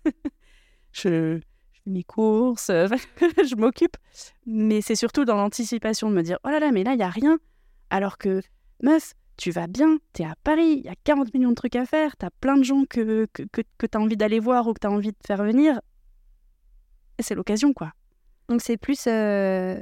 [0.94, 1.40] je,
[1.86, 2.88] mes courses, euh,
[3.22, 3.98] je m'occupe.
[4.46, 7.04] Mais c'est surtout dans l'anticipation de me dire oh là là, mais là, il n'y
[7.04, 7.40] a rien.
[7.90, 8.42] Alors que,
[8.84, 11.86] meuf, tu vas bien, t'es à Paris, il y a 40 millions de trucs à
[11.86, 14.80] faire, t'as plein de gens que, que, que, que t'as envie d'aller voir ou que
[14.80, 15.82] t'as envie de faire venir.
[17.20, 17.92] C'est l'occasion, quoi.
[18.50, 19.06] Donc c'est plus...
[19.08, 19.80] euh,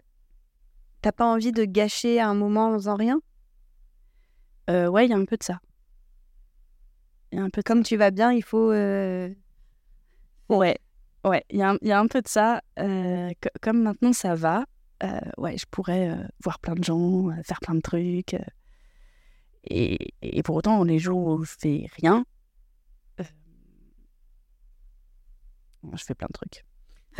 [1.01, 3.21] T'as pas envie de gâcher un moment en faisant rien?
[4.69, 5.59] Euh, ouais, il y a un peu de ça.
[7.31, 8.71] Y a un peu de Comme tu vas bien, il faut...
[8.71, 9.29] euh,
[10.49, 10.77] Ouais,
[11.23, 12.61] ouais, il y, y a un peu de ça.
[12.79, 14.65] Euh, co- comme maintenant ça va,
[15.03, 18.35] euh, ouais, je pourrais euh, voir plein de gens, faire plein de trucs.
[19.63, 22.25] et, et pour autant, les jours où je fais rien,
[25.93, 26.65] je fais plein de trucs.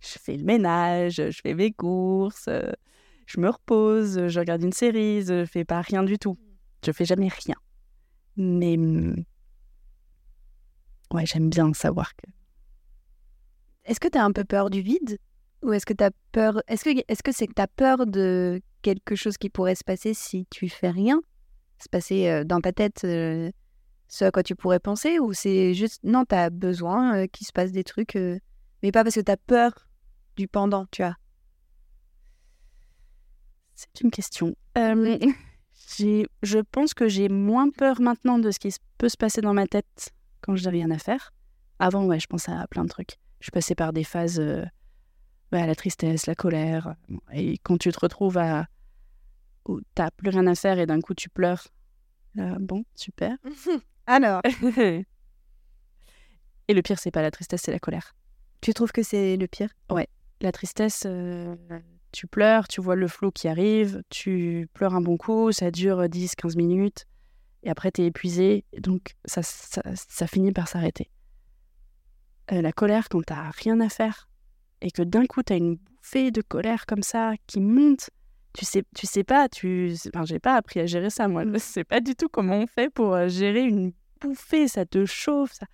[0.00, 2.48] je fais le ménage, je fais mes courses,
[3.26, 6.38] je me repose, je regarde une série, je fais pas rien du tout.
[6.84, 7.56] Je fais jamais rien.
[8.36, 9.24] Mais mm,
[11.12, 12.26] ouais, j'aime bien savoir que.
[13.90, 15.18] Est-ce que tu as un peu peur du vide
[15.64, 16.84] Ou est-ce que tu as peur Est-ce
[17.24, 20.68] que c'est que tu as peur de quelque chose qui pourrait se passer si tu
[20.68, 21.20] fais rien
[21.82, 23.50] Se passer euh, dans ta tête euh,
[24.06, 27.48] ce à quoi tu pourrais penser Ou c'est juste, non, tu as besoin euh, qu'il
[27.48, 29.72] se passe des trucs, mais pas parce que tu as peur
[30.36, 31.16] du pendant, tu vois?
[33.74, 34.54] C'est une question.
[34.76, 39.66] Je pense que j'ai moins peur maintenant de ce qui peut se passer dans ma
[39.66, 40.12] tête
[40.42, 41.32] quand je n'ai rien à faire.
[41.80, 43.18] Avant, ouais, je pensais à plein de trucs.
[43.40, 44.64] Je suis passée par des phases, euh,
[45.52, 46.94] ouais, la tristesse, la colère.
[47.32, 48.66] Et quand tu te retrouves à
[49.66, 51.68] où t'as plus rien à faire et d'un coup tu pleures,
[52.34, 53.36] là, bon, super.
[54.06, 54.40] Alors,
[54.76, 55.04] et
[56.68, 58.14] le pire, c'est pas la tristesse, c'est la colère.
[58.60, 59.70] tu trouves que c'est le pire?
[60.40, 61.54] La tristesse, euh,
[62.12, 66.08] tu pleures, tu vois le flot qui arrive, tu pleures un bon coup, ça dure
[66.08, 67.06] 10-15 minutes,
[67.62, 71.10] et après tu es épuisé, donc ça, ça, ça finit par s'arrêter.
[72.52, 74.28] Euh, la colère, quand t'as rien à faire,
[74.80, 78.10] et que d'un coup tu as une bouffée de colère comme ça qui monte,
[78.52, 81.58] tu sais, tu sais pas, tu, enfin, j'ai pas appris à gérer ça, moi, je
[81.58, 85.52] sais pas du tout comment on fait pour euh, gérer une bouffée, ça te chauffe,
[85.52, 85.66] ça.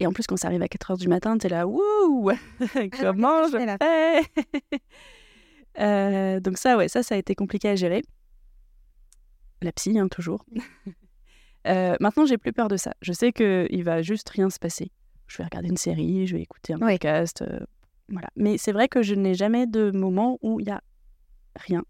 [0.00, 2.30] Et en plus, quand ça arrive à 4 heures du matin, t'es là, wouh,
[3.00, 4.80] comment je fais?
[5.80, 8.02] Euh, Donc ça, ouais, ça, ça a été compliqué à gérer.
[9.60, 10.44] La psy, hein, toujours.
[11.66, 12.92] Euh, maintenant, j'ai plus peur de ça.
[13.00, 14.90] Je sais qu'il va juste rien se passer.
[15.26, 17.60] Je vais regarder une série, je vais écouter un podcast, euh,
[18.08, 18.28] voilà.
[18.36, 20.82] Mais c'est vrai que je n'ai jamais de moment où il y a
[21.56, 21.82] rien.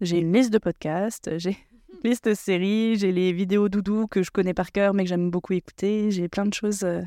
[0.00, 1.58] J'ai une liste de podcasts, j'ai
[1.92, 5.08] une liste de séries, j'ai les vidéos doudou que je connais par cœur mais que
[5.08, 6.10] j'aime beaucoup écouter.
[6.12, 6.84] J'ai plein de choses.
[6.84, 7.02] euh,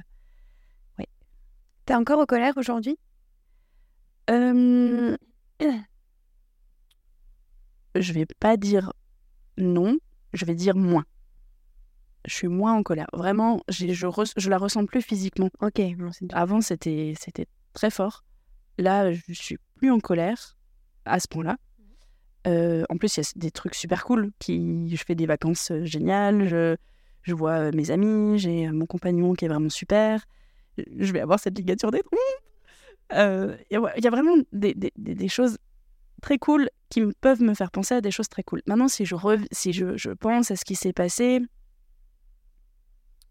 [1.85, 2.97] T'es encore au colère aujourd'hui?
[4.29, 5.17] Euh,
[7.95, 8.93] Je vais pas dire
[9.57, 9.97] non,
[10.33, 11.05] je vais dire moins.
[12.25, 13.07] Je suis moins en colère.
[13.13, 15.49] Vraiment, je, la ressens plus physiquement.
[15.61, 15.81] Ok.
[16.31, 17.13] Avant, c'était
[17.73, 18.23] très fort.
[18.77, 20.57] Là, je suis plus en colère
[21.05, 21.57] à ce point-là.
[22.47, 24.31] Euh, en plus, il y a des trucs super cool.
[24.39, 26.47] Qui, je fais des vacances euh, géniales.
[26.47, 26.75] Je,
[27.23, 28.37] je vois euh, mes amis.
[28.39, 30.25] J'ai mon compagnon qui est vraiment super.
[30.77, 32.19] Je vais avoir cette ligature des trompes.
[33.13, 35.57] Euh, Il y, a- vraiment des, des- des- des choses
[36.21, 38.61] très cool qui peuvent me faire penser à des choses très cool.
[38.65, 41.41] Maintenant, si je, rev- si je, je pense à ce qui s'est passé,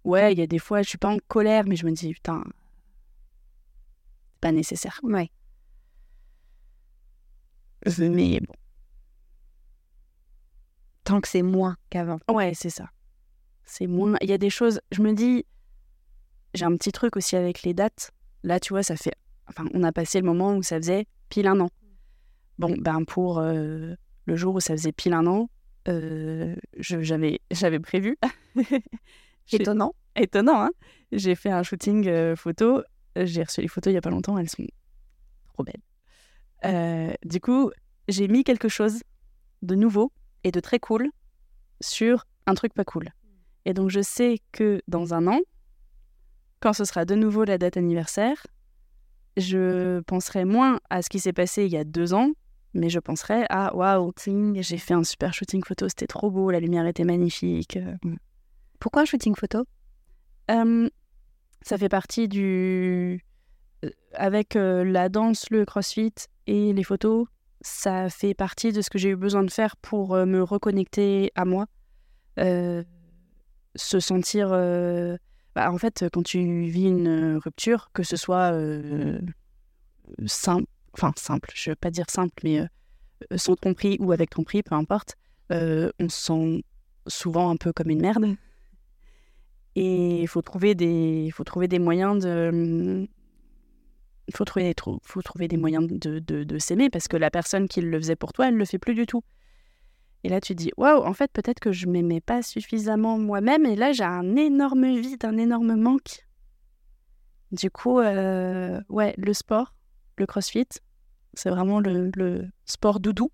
[0.04, 2.12] ouais, il y a des fois, je suis pas en colère, mais je me dis,
[2.14, 2.42] putain,
[4.30, 5.00] c'est pas nécessaire.
[5.02, 5.30] Ouais.
[7.98, 8.54] Mais bon,
[11.04, 12.18] Tant que c'est moins qu'avant.
[12.30, 12.88] ouais, c'est ça.
[13.64, 14.16] C'est moins.
[14.20, 15.44] Il y a des choses, je me dis,
[16.54, 18.12] j'ai un petit truc aussi avec les dates.
[18.44, 19.14] Là, tu vois, ça fait.
[19.48, 21.70] Enfin, on a passé le moment où ça faisait pile un an.
[22.58, 23.94] Bon, ben pour euh,
[24.26, 25.48] le jour où ça faisait pile un an,
[25.88, 28.16] euh, j'avais prévu.
[29.50, 29.94] Étonnant.
[30.16, 30.70] Étonnant, hein
[31.10, 32.82] J'ai fait un shooting euh, photo.
[33.16, 34.38] J'ai reçu les photos il y a pas longtemps.
[34.38, 34.66] Elles sont
[35.52, 35.82] trop belles.
[36.64, 37.70] Euh, du coup,
[38.08, 39.02] j'ai mis quelque chose
[39.62, 40.12] de nouveau
[40.44, 41.10] et de très cool
[41.80, 43.08] sur un truc pas cool.
[43.64, 45.40] Et donc, je sais que dans un an,
[46.60, 48.46] quand ce sera de nouveau la date anniversaire,
[49.36, 52.32] je penserai moins à ce qui s'est passé il y a deux ans,
[52.74, 54.12] mais je penserai à waouh,
[54.56, 57.78] j'ai fait un super shooting photo, c'était trop beau, la lumière était magnifique.
[58.82, 59.64] Pourquoi un shooting photo?
[60.50, 60.90] Euh,
[61.64, 63.24] ça fait partie du.
[63.84, 66.12] euh, Avec euh, la danse, le crossfit
[66.48, 67.28] et les photos,
[67.60, 71.44] ça fait partie de ce que j'ai eu besoin de faire pour me reconnecter à
[71.44, 71.66] moi.
[72.36, 74.48] Se sentir.
[74.48, 78.52] bah, en fait, quand tu vis une rupture, que ce soit
[80.26, 82.66] simple, enfin simple, je veux pas dire simple, mais
[83.36, 85.14] sans ton prix ou avec ton prix, peu importe,
[85.50, 86.64] on se sent
[87.06, 88.34] souvent un peu comme une merde.
[89.74, 93.08] Et il faut trouver des, faut trouver des moyens de,
[94.28, 97.30] il faut trouver, des faut trouver des moyens de, de, de s'aimer parce que la
[97.30, 99.22] personne qui le faisait pour toi, elle le fait plus du tout.
[100.24, 103.74] Et là, tu dis, waouh, en fait, peut-être que je m'aimais pas suffisamment moi-même et
[103.74, 106.26] là, j'ai un énorme vide, un énorme manque.
[107.50, 109.74] Du coup, euh, ouais, le sport,
[110.16, 110.68] le crossfit,
[111.34, 113.30] c'est vraiment le, le sport doudou.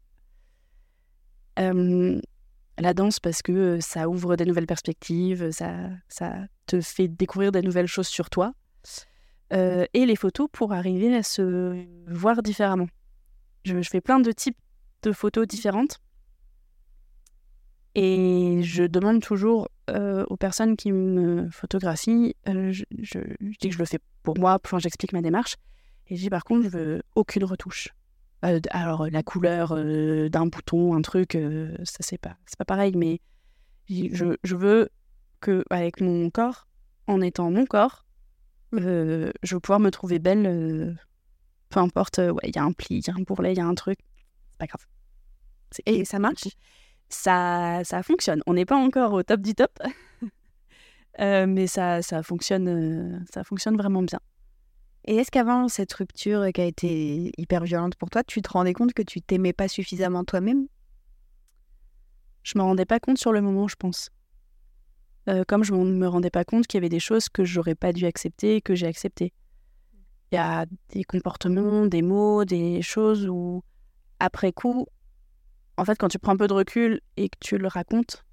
[2.81, 7.63] La danse parce que ça ouvre des nouvelles perspectives, ça, ça te fait découvrir des
[7.63, 8.53] nouvelles choses sur toi.
[9.53, 12.89] Euh, et les photos pour arriver à se voir différemment.
[13.65, 14.59] Je, je fais plein de types
[15.03, 16.01] de photos différentes.
[17.95, 23.69] Et je demande toujours euh, aux personnes qui me photographient, euh, je, je- je dis
[23.69, 25.57] que je le fais pour moi, enfin j'explique ma démarche.
[26.09, 27.89] Et je dis par contre, je veux aucune retouche.
[28.45, 32.59] Euh, d- alors la couleur euh, d'un bouton, un truc, euh, ça c'est pas, c'est
[32.59, 33.21] pas pareil, mais
[33.89, 34.91] Je, je, veux
[35.41, 36.69] que, avec mon corps,
[37.09, 38.07] en étant mon corps,
[38.75, 40.99] euh, je veux pouvoir me trouver belle.
[41.71, 43.61] peu importe, ouais, il y a un pli, il y a un bourrelet, il y
[43.61, 43.99] a un truc.
[44.51, 44.87] C'est pas grave.
[45.87, 46.49] Et ça marche?
[47.11, 48.43] ça, ça fonctionne.
[48.47, 49.73] On n'est pas encore au top du top,
[51.21, 54.21] Euh, mais ça, ça, fonctionne, ça fonctionne vraiment bien.
[55.05, 58.75] Et est-ce qu'avant cette rupture qui a été hyper violente pour toi, tu te rendais
[58.75, 60.67] compte que tu t'aimais pas suffisamment toi-même?
[62.43, 64.11] Je me rendais pas compte sur le moment, je pense.
[65.29, 67.75] Euh, comme je ne me rendais pas compte qu'il y avait des choses que j'aurais
[67.75, 69.33] pas dû accepter et que j'ai acceptées.
[70.31, 73.63] Il y a des comportements, des mots, des choses où,
[74.21, 74.87] après coup,
[75.77, 78.25] en fait, quand tu prends un peu de recul et que tu le racontes,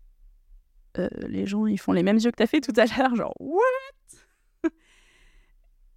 [0.98, 3.16] euh, les gens, ils font les mêmes yeux que tu as fait tout à l'heure,
[3.16, 3.62] genre, what?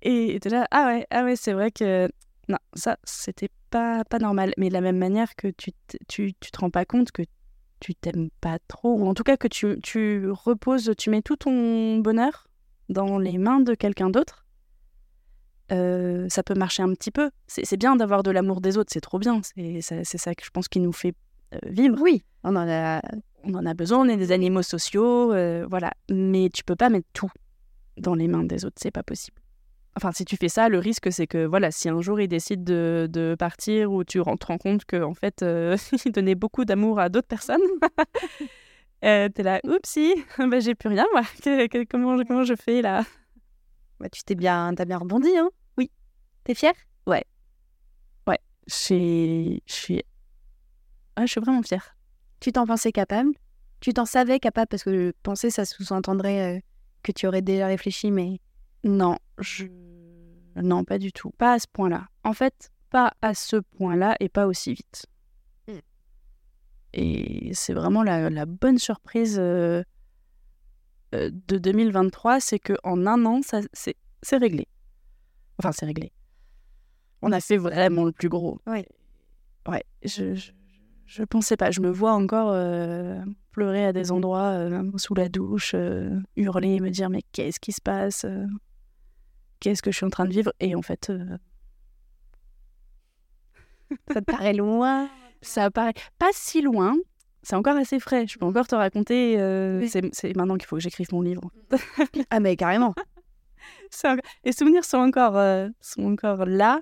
[0.03, 2.09] Et t'es là, ah ouais, ah ouais, c'est vrai que,
[2.49, 4.53] non, ça, c'était pas, pas normal.
[4.57, 5.73] Mais de la même manière que tu,
[6.09, 7.23] tu, tu te rends pas compte que
[7.81, 11.37] tu t'aimes pas trop, ou en tout cas que tu, tu reposes, tu mets tout
[11.37, 12.49] ton bonheur
[12.89, 14.47] dans les mains de quelqu'un d'autre,
[15.71, 17.31] euh, ça peut marcher un petit peu.
[17.47, 19.41] C'est c'est bien d'avoir de l'amour des autres, c'est trop bien.
[19.43, 21.15] C'est ça, c'est ça que je pense qui nous fait
[21.55, 21.99] euh, vivre.
[22.01, 23.03] Oui, on en a.
[23.45, 25.93] On en a besoin, on est des animaux sociaux, euh, voilà.
[26.11, 27.31] Mais tu peux pas mettre tout
[27.97, 29.41] dans les mains des autres, c'est pas possible.
[29.97, 32.63] Enfin, si tu fais ça, le risque, c'est que, voilà, si un jour il décide
[32.63, 35.77] de, de partir ou tu te rends compte qu'en fait, euh,
[36.07, 37.61] il donnait beaucoup d'amour à d'autres personnes,
[39.05, 41.23] euh, t'es là, oupsie, bah, j'ai plus rien, moi.
[41.43, 43.05] Que- que- comment, je- comment je fais là?
[44.01, 45.91] Bah, tu t'es bien, t'as bien rebondi, hein Oui.
[46.45, 46.75] T'es fière?
[48.69, 50.03] Je suis- je suis.
[51.17, 51.97] Ah, je suis vraiment fière.
[52.41, 53.31] Tu t'en pensais capable?
[53.81, 54.69] Tu t'en savais capable?
[54.69, 56.61] Parce que penser, ça sous-entendrait euh,
[57.03, 58.41] que tu aurais déjà réfléchi, mais
[58.85, 59.67] Non, je.
[60.57, 61.31] Non, pas du tout.
[61.39, 62.09] Pas à ce point-là.
[62.25, 65.07] En fait, pas à ce point-là et pas aussi vite.
[65.69, 65.79] Hmm.
[66.95, 69.83] Et c'est vraiment la, la bonne surprise euh,
[71.15, 74.67] euh, de 2023, c'est que en un an, ça, c'est, c'est réglé.
[75.59, 76.13] Enfin, c'est réglé.
[77.23, 78.61] On a fait vraiment le plus gros.
[78.67, 78.87] Ouais.
[79.69, 80.53] Ouais, je, je,
[81.07, 81.71] je pensais pas.
[81.71, 83.21] Je me vois encore euh,
[83.51, 85.75] pleurer à des endroits euh, sous la douche,
[86.37, 88.25] hurler, me dire mais qu'est-ce qui se passe
[89.61, 91.37] Qu'est-ce que je suis en train de vivre Et en fait, euh,
[94.13, 95.09] ça te paraît loin?
[95.43, 96.97] Ça paraît pas si loin.
[97.43, 98.27] C'est encore assez frais.
[98.27, 99.37] Je peux encore te raconter.
[99.39, 99.89] euh, Oui.
[100.13, 101.51] c'est, maintenant qu'il faut que j'écrive mon livre.
[102.31, 102.95] Ah, mais carrément.
[104.05, 106.81] Encore- Les souvenirs sont encore, euh, sont encore là.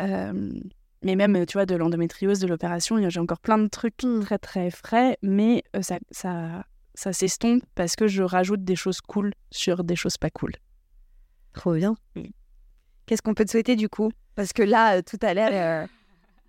[0.00, 0.52] Euh,
[1.02, 4.70] mais même, tu vois, de l'endométriose, de l'opération, j'ai encore plein de trucs très, très
[4.70, 5.16] frais.
[5.22, 6.64] Mais ça, ça,
[6.94, 10.52] ça s'estompe parce que je rajoute des choses cool sur des choses pas cool.
[11.54, 11.94] Trop bien.
[12.16, 12.32] Oui.
[13.06, 14.10] Qu'est-ce qu'on peut te souhaiter du coup?
[14.34, 15.86] Parce que là, euh, tout a l'air euh,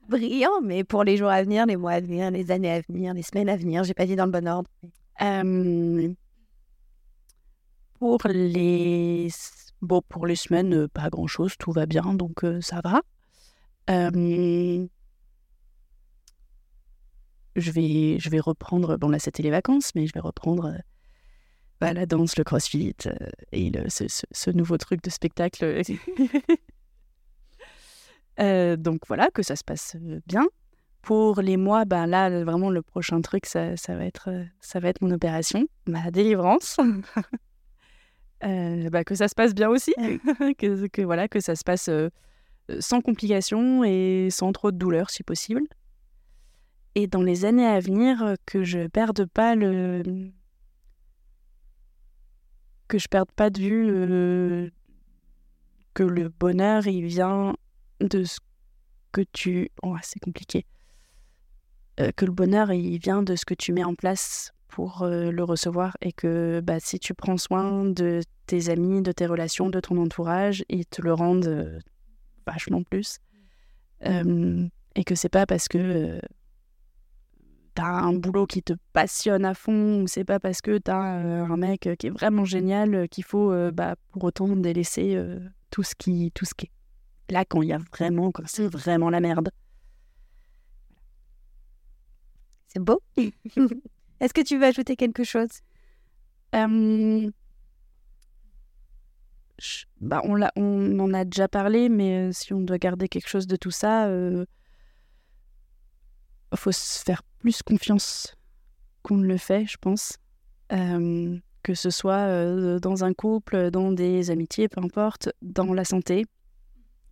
[0.09, 3.13] brillant, mais pour les jours à venir, les mois à venir, les années à venir,
[3.13, 4.69] les semaines à venir, j'ai pas dit dans le bon ordre.
[5.21, 6.13] Euh,
[7.99, 9.29] pour les
[9.81, 13.01] bon pour les semaines pas grand chose tout va bien donc euh, ça va
[13.89, 14.87] Euh,
[17.55, 20.73] je vais je vais reprendre bon là c'était les vacances mais je vais reprendre
[21.81, 23.13] bah, la danse le crossfit euh,
[23.51, 25.81] et le, ce, ce- ce nouveau truc de spectacle
[28.39, 30.45] Euh, donc voilà que ça se passe euh, bien
[31.01, 34.79] pour les mois, ben là, vraiment, le prochain truc, ça, ça, va, être, euh, ça
[34.79, 36.77] va être mon opération, ma délivrance.
[38.43, 39.93] Euh, bah, que ça se passe bien aussi,
[40.57, 42.09] que, que, voilà, que ça se passe euh,
[42.69, 45.63] euh, sans complications et sans trop de douleur, si possible.
[46.95, 50.03] Et dans les années à venir, euh, que je perde pas le...
[52.87, 54.69] que je perde pas de vue euh,
[55.93, 57.55] que le bonheur, il vient
[57.99, 58.39] de ce
[59.11, 59.69] que tu...
[59.83, 60.65] Oh, c'est compliqué
[61.99, 65.31] euh, que le bonheur, il vient de ce que tu mets en place pour euh,
[65.31, 69.69] le recevoir et que bah, si tu prends soin de tes amis, de tes relations,
[69.69, 71.79] de ton entourage, ils te le rendent euh,
[72.45, 73.19] vachement plus.
[74.05, 76.19] Euh, et que c'est pas parce que
[77.75, 81.43] t'as un boulot qui te passionne à fond ou c'est pas parce que t'as euh,
[81.45, 85.39] un mec qui est vraiment génial euh, qu'il faut euh, bah, pour autant délaisser euh,
[85.71, 88.67] tout ce qui tout ce qui est là quand il y a vraiment quand c'est
[88.67, 89.49] vraiment la merde
[92.67, 93.01] C'est beau.
[94.19, 95.49] Est-ce que tu veux ajouter quelque chose?
[96.55, 97.29] Euh,
[100.01, 103.29] bah, on, l'a- on en a déjà parlé, mais euh, si on doit garder quelque
[103.29, 104.07] chose de tout ça,
[106.53, 108.35] faut se faire plus confiance
[109.03, 110.17] qu'on ne le fait, je pense.
[110.71, 115.83] Euh, que ce soit euh, dans un couple, dans des amitiés, peu importe, dans la
[115.83, 116.25] santé.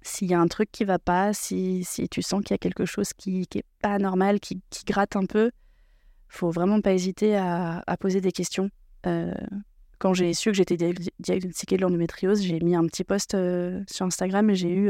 [0.02, 2.58] S'il y a un truc qui va pas, si, si tu sens qu'il y a
[2.60, 5.52] quelque chose qui, qui est pas normal, qui, qui gratte un peu,
[6.28, 8.70] faut vraiment pas hésiter à, à poser des questions.
[9.06, 9.34] Euh,
[10.00, 13.32] quand j'ai su que j'étais dia- diagnostiquée de l'endométriose, j'ai mis un petit post
[13.90, 14.90] sur Instagram et j'ai eu,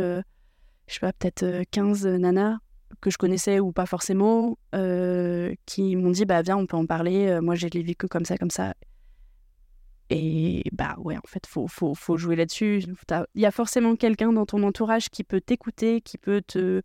[0.88, 2.58] je sais pas, peut-être euh, 15 nanas
[3.02, 6.86] que je connaissais ou pas forcément, euh, qui m'ont dit, bah viens, on peut en
[6.86, 8.74] parler, euh, moi j'ai l'ai vécu comme ça, comme ça.
[10.10, 12.84] Et bah ouais, en fait, faut, faut, faut jouer là-dessus.
[13.36, 16.82] Il y a forcément quelqu'un dans ton entourage qui peut t'écouter, qui peut te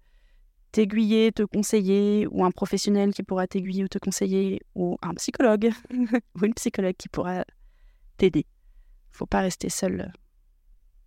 [0.73, 5.71] t'aiguiller, te conseiller, ou un professionnel qui pourra t'aiguiller ou te conseiller, ou un psychologue,
[6.41, 7.45] ou une psychologue qui pourra
[8.19, 8.47] t'aider.
[9.11, 10.13] Faut pas rester seul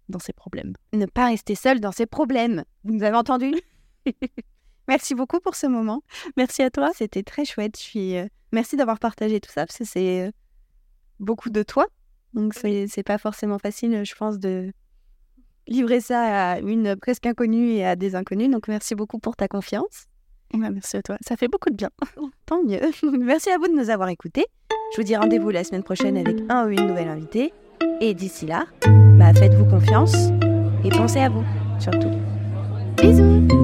[0.10, 0.74] dans ses problèmes.
[0.94, 2.64] Ne pas rester seul dans ses problèmes.
[2.84, 3.54] Vous nous avez entendu?
[4.88, 6.04] Merci beaucoup pour ce moment.
[6.38, 6.92] Merci à toi.
[6.96, 7.78] C'était très chouette.
[7.78, 10.32] Je suis, euh, Merci d'avoir partagé tout ça parce que c'est euh,
[11.20, 11.86] beaucoup de toi.
[12.34, 14.72] Donc c'est pas forcément facile, je pense, de
[15.68, 18.50] livrer ça à une presque inconnue et à des inconnus.
[18.50, 20.06] Donc merci beaucoup pour ta confiance.
[20.54, 21.18] Ouais, merci à toi.
[21.26, 21.90] Ça fait beaucoup de bien.
[22.46, 22.80] Tant mieux.
[23.20, 24.46] merci à vous de nous avoir écoutés.
[24.94, 27.54] Je vous dis rendez-vous la semaine prochaine avec un ou une nouvelle invitée.
[28.02, 28.66] Et d'ici là,
[29.18, 30.14] bah, faites-vous confiance
[30.84, 31.44] et pensez à vous,
[31.80, 32.12] surtout.
[33.02, 33.61] Bisous